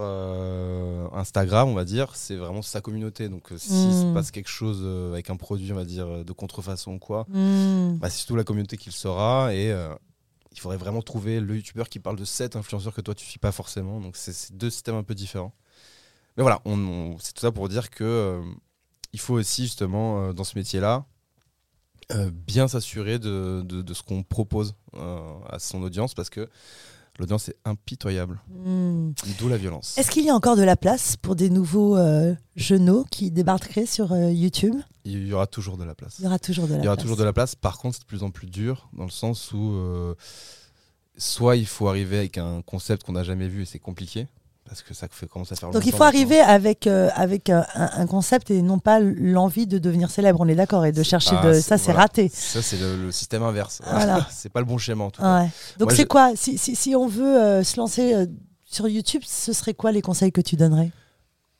[1.13, 3.27] Instagram, on va dire, c'est vraiment sa communauté.
[3.29, 4.13] Donc, s'il se Mm.
[4.13, 7.97] passe quelque chose avec un produit, on va dire, de contrefaçon ou quoi, Hmm.
[7.97, 9.53] bah, c'est surtout la communauté qui le saura.
[9.53, 9.73] Et
[10.57, 13.37] il faudrait vraiment trouver le youtubeur qui parle de cet influenceur que toi, tu suis
[13.39, 14.01] pas forcément.
[14.01, 15.53] Donc, c'est deux systèmes un peu différents.
[16.35, 16.61] Mais voilà,
[17.19, 18.41] c'est tout ça pour dire que euh,
[19.13, 21.05] il faut aussi, justement, euh, dans ce métier-là,
[22.11, 26.49] euh, bien s'assurer de, de- de ce qu'on propose euh, à son audience parce que
[27.19, 28.39] l'audience est impitoyable.
[28.49, 29.11] Hmm.
[29.39, 29.97] D'où la violence.
[29.97, 33.85] Est-ce qu'il y a encore de la place pour des nouveaux euh, genoux qui débarqueraient
[33.85, 34.75] sur euh, YouTube?
[35.05, 36.17] Il y aura toujours de la place.
[36.19, 37.03] Il y aura toujours de la Il y aura place.
[37.03, 37.55] toujours de la place.
[37.55, 40.15] Par contre, c'est de plus en plus dur dans le sens où euh,
[41.17, 44.27] soit il faut arriver avec un concept qu'on n'a jamais vu et c'est compliqué
[44.67, 47.61] parce que ça fait commence à faire Donc il faut arriver avec, euh, avec euh,
[47.73, 51.03] un, un concept et non pas l'envie de devenir célèbre, on est d'accord, et de
[51.03, 51.53] chercher de...
[51.53, 52.01] Ça, c'est voilà.
[52.01, 52.29] raté.
[52.29, 53.81] Ça, c'est le, le système inverse.
[53.89, 54.27] Voilà.
[54.31, 55.41] c'est pas le bon schéma en tout cas.
[55.43, 55.49] Ouais.
[55.77, 56.31] Donc c'est je- quoi?
[56.35, 58.25] Si, si, si on veut euh, se lancer euh,
[58.65, 60.91] sur YouTube, ce serait quoi les conseils que tu donnerais?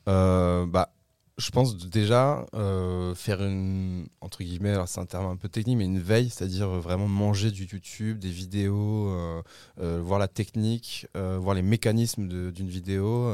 [0.05, 0.89] Bah,
[1.37, 5.77] je pense déjà euh, faire une entre guillemets, alors c'est un terme un peu technique,
[5.77, 9.43] mais une veille, c'est-à-dire euh, vraiment manger du YouTube, des vidéos, euh,
[9.79, 13.31] euh, voir la technique, voir les mécanismes d'une vidéo.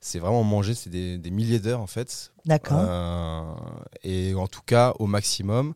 [0.00, 2.32] c'est vraiment manger, c'est des, des milliers d'heures en fait.
[2.44, 3.58] D'accord.
[4.02, 5.74] Et en tout cas au maximum.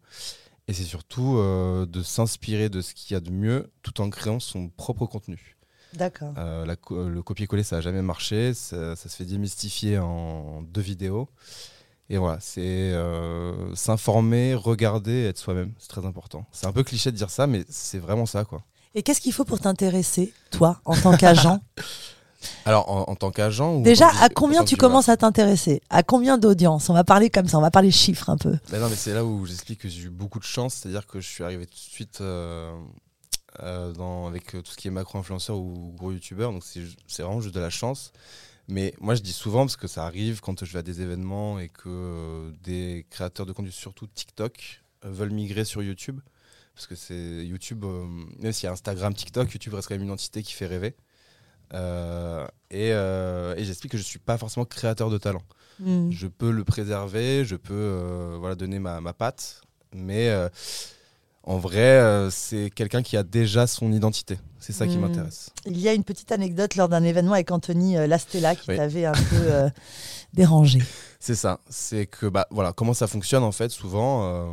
[0.66, 4.40] Et c'est surtout de s'inspirer de ce qu'il y a de mieux tout en créant
[4.40, 5.57] son propre contenu.
[5.94, 6.34] D'accord.
[6.38, 8.54] Euh, la co- le copier-coller, ça n'a jamais marché.
[8.54, 11.28] Ça, ça se fait démystifier en deux vidéos.
[12.10, 15.72] Et voilà, c'est euh, s'informer, regarder, être soi-même.
[15.78, 16.46] C'est très important.
[16.52, 18.62] C'est un peu cliché de dire ça, mais c'est vraiment ça, quoi.
[18.94, 21.60] Et qu'est-ce qu'il faut pour t'intéresser, toi, en tant qu'agent
[22.64, 25.82] Alors, en, en tant qu'agent Déjà, à en combien tu commences à t'intéresser?
[25.90, 26.88] À combien d'audience?
[26.88, 28.56] On va parler comme ça, on va parler chiffres un peu.
[28.70, 31.20] Ben non, mais c'est là où j'explique que j'ai eu beaucoup de chance, c'est-à-dire que
[31.20, 32.72] je suis arrivé tout de suite euh,
[33.62, 37.40] euh, dans, avec euh, tout ce qui est macro-influenceur ou gros youtubeur, donc c'est vraiment
[37.40, 38.12] juste de la chance.
[38.68, 41.58] Mais moi, je dis souvent, parce que ça arrive quand je vais à des événements
[41.58, 46.20] et que euh, des créateurs de contenu, surtout TikTok, euh, veulent migrer sur YouTube.
[46.74, 47.84] Parce que c'est YouTube,
[48.38, 50.94] même s'il y a Instagram, TikTok, YouTube reste quand même une entité qui fait rêver.
[52.70, 55.42] Et et j'explique que je ne suis pas forcément créateur de talent
[55.80, 56.10] Hmm.
[56.10, 59.62] je peux le préserver, je peux voilà, donner ma, ma patte,
[59.94, 60.28] mais
[61.48, 64.38] en vrai, euh, c'est quelqu'un qui a déjà son identité.
[64.60, 65.00] C'est ça qui Mm.
[65.00, 65.50] m'intéresse.
[65.66, 68.76] Il y a une petite anecdote lors d'un événement avec Anthony euh, Lastella qui Oui.
[68.76, 69.70] t'avait un peu euh,
[70.34, 70.80] dérangé.
[71.20, 71.60] C'est ça.
[71.70, 73.70] C'est que bah voilà comment ça fonctionne en fait.
[73.70, 74.46] Souvent, euh,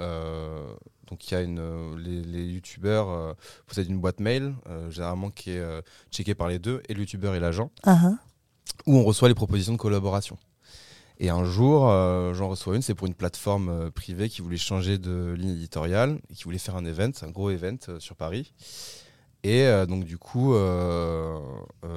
[0.00, 0.66] euh,
[1.08, 4.54] donc il y a une les, les youtubeurs possèdent une boîte mail
[4.90, 5.64] généralement qui est
[6.10, 7.70] checkée par les deux et le youtubeur et l'agent.
[7.84, 8.12] Ah, ah.
[8.86, 10.36] où on reçoit les propositions de collaboration.
[11.18, 14.58] Et un jour, euh, j'en reçois une, c'est pour une plateforme euh, privée qui voulait
[14.58, 18.16] changer de ligne éditoriale et qui voulait faire un event, un gros event euh, sur
[18.16, 18.52] Paris.
[19.42, 20.56] Et donc, du coup,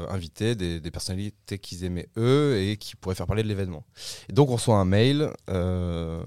[0.10, 3.84] inviter des, personnalités qu'ils aimaient eux et qui pourraient faire parler de l'événement.
[4.30, 6.20] Et donc, on reçoit un mail de,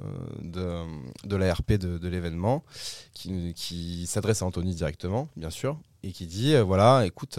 [0.42, 2.64] de l'ARP de, l'événement
[3.14, 7.38] qui, s'adresse à Anthony directement, bien sûr, et qui dit voilà, écoute,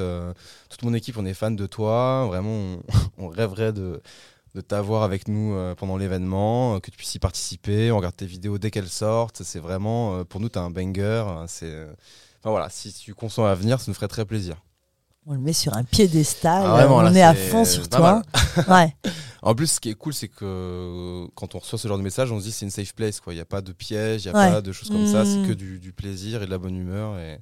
[0.70, 2.78] toute mon équipe, on est fan de toi, vraiment,
[3.18, 4.02] on rêverait de,
[4.56, 8.16] de t'avoir avec nous euh, pendant l'événement, euh, que tu puisses y participer, on regarde
[8.16, 11.88] tes vidéos dès qu'elles sortent, c'est vraiment, euh, pour nous, t'es un banger, hein, c'est...
[12.40, 14.58] Enfin voilà, si tu consens à venir, ça nous ferait très plaisir.
[15.26, 18.22] On le met sur un piédestal, Ah, vraiment, on là, est à fond sur toi.
[18.68, 18.94] Ouais.
[19.42, 22.32] En plus, ce qui est cool, c'est que quand on reçoit ce genre de message,
[22.32, 23.20] on se dit c'est une safe place.
[23.22, 23.34] quoi.
[23.34, 24.52] Il n'y a pas de piège, il n'y a Ouais.
[24.52, 25.26] pas de choses comme ça.
[25.26, 25.48] C'est Mm.
[25.48, 27.18] que du, du plaisir et de la bonne humeur.
[27.18, 27.40] Et,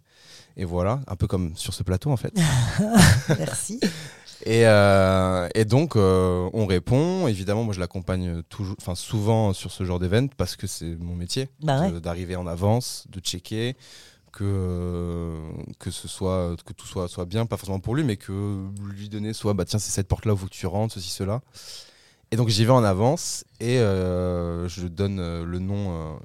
[0.58, 2.34] et voilà, un peu comme sur ce plateau en fait.
[3.40, 3.80] Merci.
[4.46, 7.28] Et, euh, et donc, euh, on répond.
[7.28, 11.16] Évidemment, moi, je l'accompagne toujours, enfin souvent sur ce genre d'événement parce que c'est mon
[11.16, 12.00] métier Bah ouais.
[12.02, 13.76] d'arriver en avance, de checker
[14.32, 15.42] que euh,
[15.78, 19.10] que ce soit que tout soit soit bien, pas forcément pour lui, mais que lui
[19.10, 21.42] donner soit bah tiens c'est cette porte là où faut que tu rentres, ceci cela.
[22.32, 26.18] Et donc j'y vais en avance et euh, je donne le nom.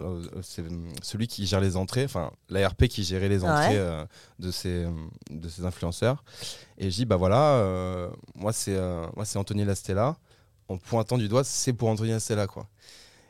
[0.00, 0.68] Euh, c'est euh,
[1.02, 3.76] celui qui gère les entrées, enfin l'ARP qui gérait les entrées Ouais.
[3.78, 4.04] euh,
[4.38, 4.86] de ces
[5.30, 6.22] de ces influenceurs.
[6.78, 8.78] Et je dis bah voilà, moi c'est
[9.14, 10.16] moi c'est Anthony Lastella.
[10.68, 12.66] En pointant du doigt, c'est pour Anthony Lastella quoi.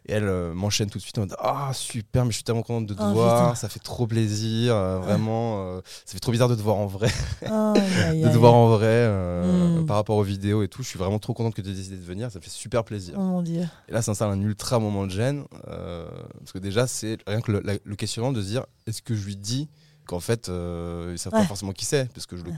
[0.09, 2.62] Et elle euh, m'enchaîne tout de suite en mode Ah, super, mais je suis tellement
[2.62, 3.55] contente de te Oh, voir, putain.
[3.57, 6.87] ça fait trop plaisir, euh, vraiment, euh, ça fait trop bizarre de te voir en
[6.87, 7.09] vrai,
[7.51, 9.87] Oh, de te voir en vrai euh, Mm.
[9.87, 10.83] par rapport aux vidéos et tout.
[10.85, 13.14] Je suis vraiment trop contente que tu aies décidé de venir, ça fait super plaisir.
[13.19, 13.62] Oh mon dieu.
[13.88, 17.51] Et là, ça installe un ultra moment de gêne, parce que déjà, c'est rien que
[17.53, 19.69] le, la- le questionnement de se dire Est-ce que je lui dis
[20.07, 21.40] qu'en fait, ils savent Ouais.
[21.40, 22.53] pas forcément qui c'est Parce que je le.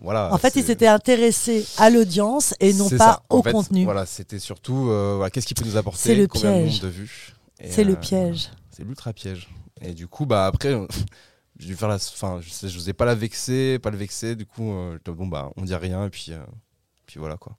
[0.00, 0.32] Voilà.
[0.32, 3.22] En fait, il c'est- s'était intéressé à l'audience et non pas ça.
[3.28, 3.84] En au fait, contenu.
[3.84, 6.80] Voilà, c'était surtout euh, voilà, qu'est-ce qu'il peut nous apporter, C'est le piège.
[7.68, 8.50] C'est le euh, piège.
[8.70, 9.48] C'est l'ultra piège.
[9.82, 10.72] Et du coup, bah après,
[11.58, 14.36] je vais faire la, enfin, je, sais- je n'osais pas la vexer, pas le vexer.
[14.36, 16.38] Du coup, euh, bon bah, on dit rien et puis, euh,
[17.06, 17.56] puis voilà quoi.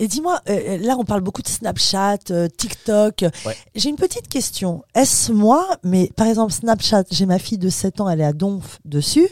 [0.00, 3.24] Et dis-moi, euh, là on parle beaucoup de Snapchat, euh, TikTok.
[3.46, 3.56] Ouais.
[3.76, 4.82] J'ai une petite question.
[4.94, 8.32] Est-ce moi, mais par exemple Snapchat, j'ai ma fille de 7 ans, elle est à
[8.32, 9.28] Donf dessus,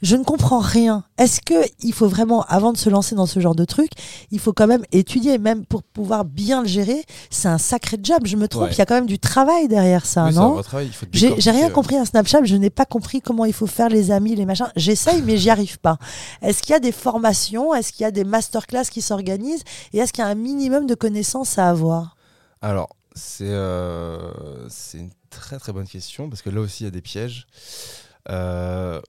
[0.00, 1.02] je ne comprends rien.
[1.18, 3.90] Est-ce que il faut vraiment, avant de se lancer dans ce genre de truc,
[4.30, 7.04] il faut quand même étudier, même pour pouvoir bien le gérer?
[7.30, 8.72] C'est un sacré job, je me trompe, Ouais.
[8.72, 10.52] il y a quand même du travail derrière ça, Oui, non?
[10.54, 13.20] vrai travail, il faut J'ai j'ai rien euh, compris à Snapchat, je n'ai pas compris
[13.20, 14.70] comment il faut faire les amis, les machins.
[14.76, 15.98] J'essaye, mais j'y arrive pas.
[16.40, 17.74] Est-ce qu'il y a des formations?
[17.74, 19.62] Est-ce qu'il y a des masterclass qui s'organisent?
[19.92, 22.16] Et est-ce qu'il y a un minimum de connaissances à avoir?
[22.60, 26.90] Alors, c'est euh, une très très bonne question parce que là aussi il y a
[26.92, 27.46] des pièges.
[28.30, 29.00] Euh,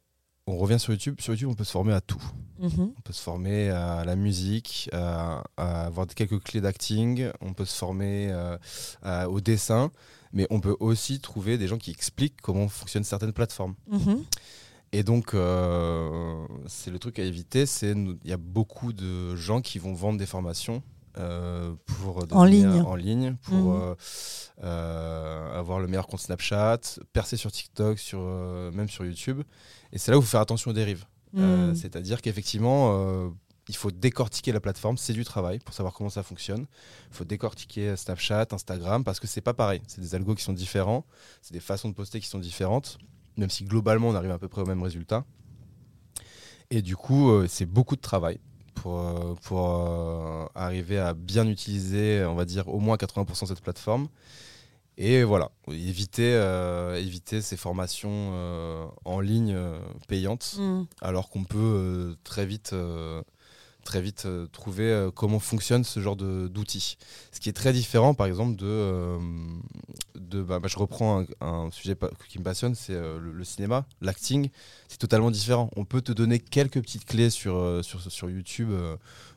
[0.45, 1.15] on revient sur YouTube.
[1.21, 2.21] Sur YouTube, on peut se former à tout.
[2.60, 2.91] Mhm.
[2.97, 7.30] On peut se former à la musique, à, à avoir quelques clés d'acting.
[7.39, 8.58] On peut se former euh,
[9.04, 9.89] à- au dessin.
[10.34, 13.76] Mais on peut aussi trouver des gens qui expliquent comment fonctionnent certaines plateformes.
[13.88, 14.23] Mhm.
[14.93, 17.65] Et donc, euh, c'est le truc à éviter.
[17.65, 20.84] C'est il y a beaucoup de gens qui vont vendre des formations
[21.17, 22.82] euh, pour En ligne.
[22.82, 23.95] en ligne pour Mhm.
[24.63, 26.79] euh, avoir le meilleur compte Snapchat,
[27.12, 29.41] percer sur TikTok, sur même sur YouTube.
[29.91, 31.06] Et c'est là où il faut faire attention aux dérives.
[31.34, 31.75] Mhm.
[31.75, 33.32] C'est-à-dire qu'effectivement,
[33.69, 36.65] il faut décortiquer la plateforme, c'est du travail pour savoir comment ça fonctionne.
[37.12, 39.82] Il faut décortiquer Snapchat, Instagram, parce que c'est pas pareil.
[39.88, 41.06] C'est des algos qui sont différents,
[41.41, 42.97] c'est des façons de poster qui sont différentes,
[43.37, 45.25] même si globalement on arrive à peu près au même résultat.
[46.69, 48.39] Et du coup, euh, c'est beaucoup de travail
[48.73, 53.61] pour, euh, pour euh, arriver à bien utiliser, on va dire, au moins 80% cette
[53.61, 54.07] plateforme.
[54.97, 60.85] Et voilà, éviter, euh, éviter ces formations euh, en ligne euh, payantes Mhm.
[61.01, 62.75] alors qu'on peut très vite,
[63.83, 66.97] très vite euh, trouver euh, comment fonctionne ce genre d'outils.
[67.31, 69.17] Ce qui est très différent, par exemple, de, euh,
[70.15, 71.95] de bah, bah, je reprends un, un sujet
[72.29, 74.49] qui me passionne, c'est le, le cinéma, l'acting.
[74.87, 75.69] C'est totalement différent.
[75.75, 78.69] On peut te donner quelques petites clés sur, sur, sur YouTube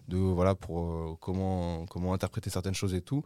[0.08, 3.24] de voilà pour comment comment interpréter certaines choses et tout.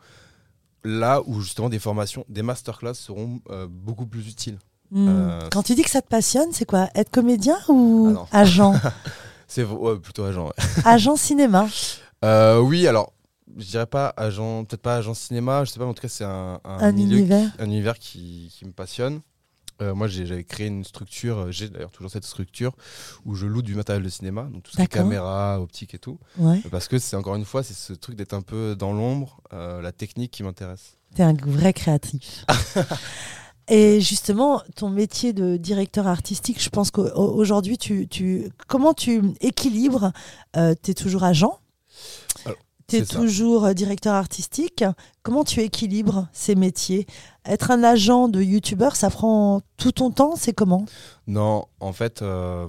[0.84, 4.58] Là où justement des formations, des masterclass seront beaucoup plus utiles.
[4.94, 6.88] Euh, Quand tu dis que ça te passionne, c'est quoi?
[6.94, 8.74] Être comédien ou Ah agent?
[9.52, 10.50] C'est ouais, plutôt agent.
[10.84, 11.66] Agent cinéma.
[12.24, 13.12] Euh, oui, alors,
[13.58, 16.08] je dirais pas agent, peut-être pas agent cinéma, je sais pas, mais en tout cas,
[16.08, 17.50] c'est un, un Un milieu, univers.
[17.58, 19.20] un univers qui, qui me passionne.
[19.82, 22.76] Euh, moi, j'ai- j'avais créé une structure, euh, j'ai d'ailleurs toujours cette structure
[23.24, 25.98] où je loue du matériel de cinéma, donc tout ce qui est caméra, optique et
[25.98, 26.18] tout.
[26.38, 26.60] Ouais.
[26.70, 29.80] Parce que c'est encore une fois, c'est ce truc d'être un peu dans l'ombre, euh,
[29.82, 30.98] la technique qui m'intéresse.
[31.16, 32.44] T'es un vrai créatif.
[33.70, 40.12] Et justement, ton métier de directeur artistique, je pense qu'aujourd'hui, tu, tu, comment tu équilibres
[40.56, 41.56] euh, Tu es toujours agent?
[42.88, 43.16] Tu es ça.
[43.20, 44.84] toujours directeur artistique.
[45.22, 47.06] Comment tu équilibres ces métiers?
[47.46, 50.84] Être un agent de youtubeur, ça prend tout ton temps C'est comment?
[51.28, 52.66] Non, en fait, euh,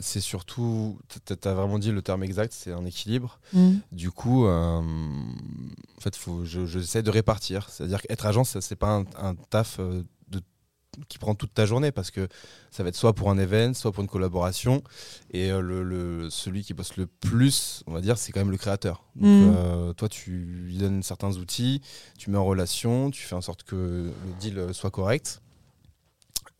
[0.00, 3.38] c'est surtout, tu as vraiment dit le terme exact, c'est un équilibre.
[3.52, 3.74] Mm.
[3.92, 7.68] Du coup, euh, en fait, faut, je, j'essaie de répartir.
[7.70, 10.40] C'est-à-dire qu'être agent, ça, c'est pas un, un taf euh, de,
[11.08, 12.26] qui prend toute ta journée parce que
[12.72, 14.82] ça va être soit pour un event, soit pour une collaboration.
[15.30, 18.50] Et euh, le, le- celui qui bosse le plus, on va dire, c'est quand même
[18.50, 19.04] le créateur.
[19.14, 21.82] Donc, euh, toi, tu lui donnes certains outils,
[22.18, 25.40] tu mets en relation, tu fais en sorte que le deal soit correct.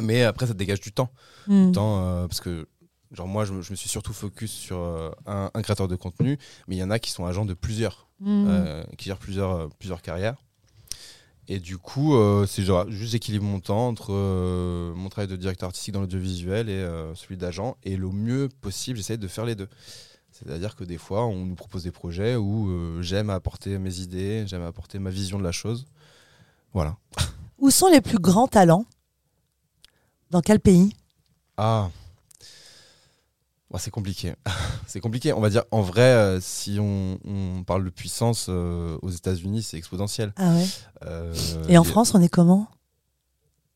[0.00, 1.10] Mais après, ça te dégage du temps
[1.46, 1.72] Mm.
[1.72, 2.66] temps, euh, parce que
[3.14, 5.96] genre moi je, me- je me suis surtout focus sur euh, un, un créateur de
[5.96, 8.44] contenu mais il y en a qui sont agents de plusieurs Mm.
[8.48, 10.36] euh, qui gèrent plusieurs, euh, plusieurs carrières.
[11.48, 15.34] Et du coup euh, c'est genre juste j'équilibre mon temps entre euh, mon travail de
[15.36, 17.76] directeur artistique dans l'audiovisuel et celui d'agent.
[17.82, 19.68] Et le mieux possible j'essaie de faire les deux.
[20.30, 23.98] C'est à dire que des fois on nous propose des projets où j'aime apporter mes
[23.98, 25.84] idées j'aime apporter ma vision de la chose.
[26.72, 26.96] Voilà.
[27.58, 28.86] Où sont les plus grands talents?
[30.30, 30.94] Dans quel pays?
[31.56, 31.90] Ah.
[33.74, 34.34] Ouais, c'est compliqué.
[34.86, 35.32] c'est compliqué.
[35.32, 39.64] On va dire, en vrai, euh, si on, on parle de puissance, euh, aux États-Unis,
[39.64, 40.32] c'est exponentiel.
[40.36, 40.66] Ah ouais.
[41.04, 41.34] Euh,
[41.68, 42.68] Et en France, on est comment?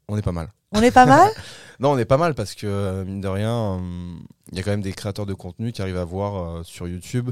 [0.07, 0.53] On est pas mal.
[0.71, 1.31] On est pas mal?
[1.81, 3.81] Non, on est pas mal parce que, mine de rien,
[4.51, 7.31] il y a quand même des créateurs de contenu qui arrivent à voir sur YouTube.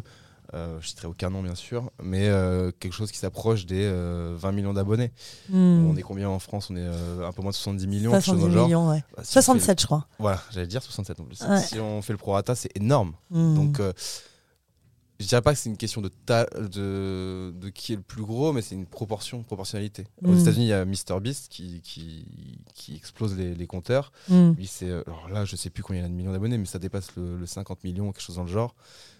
[0.55, 4.35] Euh, je citerai aucun nom, bien sûr, mais euh, quelque chose qui s'approche des euh,
[4.39, 5.13] 20 millions d'abonnés.
[5.51, 5.87] Mm.
[5.91, 6.69] On est combien en France?
[6.71, 8.13] On est euh, un peu moins de 70 millions.
[8.13, 8.67] quelque chose 70 dans le genre.
[8.67, 9.05] millions, ouais.
[9.17, 10.07] Bah, si on fait le- 67, je crois.
[10.19, 11.41] Voilà, j'allais dire 67 en plus.
[11.43, 11.61] Ouais.
[11.61, 13.15] Si on fait le prorata, c'est énorme.
[13.31, 13.55] Mm.
[13.55, 13.93] Donc, euh,
[15.19, 18.23] je dirais pas que c'est une question de, ta- de, de qui est le plus
[18.25, 20.07] gros, mais c'est une proportion, proportionnalité.
[20.23, 20.39] Aux Mm.
[20.41, 22.27] États-Unis, il y a MrBeast qui, qui,
[22.75, 24.13] qui explose les, les compteurs.
[24.29, 24.51] Mm.
[24.53, 24.91] Lui, c'est.
[24.91, 26.79] euh, Alors là, je sais plus combien il y a de millions d'abonnés, mais ça
[26.79, 28.75] dépasse le, le 50 millions, quelque chose dans le genre.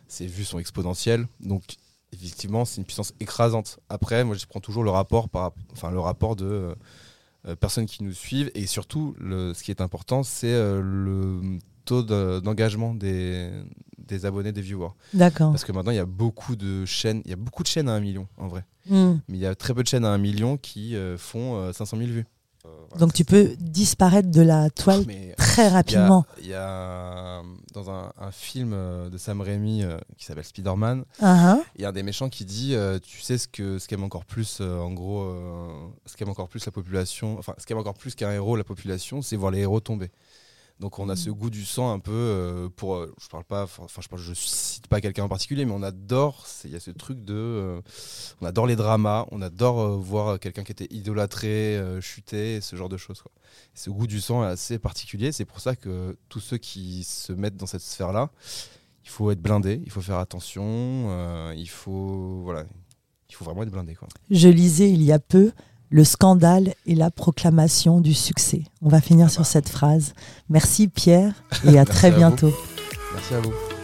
[0.09, 1.27] Ses vues sont exponentielles.
[1.41, 1.77] Donc,
[2.13, 3.79] effectivement, c'est une puissance écrasante.
[3.89, 6.75] Après, moi, je prends toujours le rapport, par, enfin, le rapport de.
[7.61, 8.51] personnes qui nous suivent.
[8.55, 13.51] Et surtout, le, ce qui est important, c'est le taux d'engagement des,
[13.99, 14.91] des abonnés, des viewers.
[15.13, 15.51] D'accord.
[15.51, 17.89] Parce que maintenant, il y a beaucoup de chaînes, il y a beaucoup de chaînes
[17.89, 18.65] à un million, en vrai.
[18.89, 19.15] Hmm.
[19.29, 22.11] Mais il y a très peu de chaînes à un million qui font 500 000
[22.11, 22.27] vues.
[22.99, 26.25] Donc tu peux disparaître de la toile Mais très rapidement.
[26.41, 27.43] Il y, a
[27.75, 28.71] dans un, un, film
[29.11, 29.85] de Sam Raimi
[30.17, 31.63] qui s'appelle Spider-Man, Uh-huh.
[31.77, 34.05] il y a un des méchants qui dit euh, Tu sais ce que ce qu'aime
[34.05, 37.79] encore plus, euh, en gros, euh, ce qu'aime encore plus la population, enfin, ce qu'aime
[37.79, 40.11] encore plus qu'un héros, la population, c'est voir les héros tomber.
[40.79, 41.17] Donc on a Mm.
[41.17, 44.21] ce goût du sang un peu euh, pour euh, je parle pas enfin je parle
[44.21, 47.25] je cite pas quelqu'un en particulier mais on adore c'est- il y a ce truc
[47.25, 47.81] de euh,
[48.43, 52.99] on adore les dramas on adore voir quelqu'un qui était idolâtré chuter ce genre de
[52.99, 53.33] choses quoi.
[53.75, 57.05] Et ce goût du sang est assez particulier c'est pour ça que tous ceux qui
[57.05, 58.31] se mettent dans cette sphère là
[59.05, 62.65] il faut être blindé il faut faire attention euh, il faut voilà
[63.31, 64.09] il faut vraiment être blindé quoi.
[64.31, 65.53] Je lisais il y a peu
[65.91, 68.63] le scandale et la proclamation du succès.
[68.83, 69.49] On va finir Ah sur bah.
[69.49, 70.15] cette phrase.
[70.49, 71.33] Merci Pierre
[71.65, 72.17] et à Merci très à vous.
[72.17, 72.53] bientôt.
[73.15, 73.76] Merci à vous.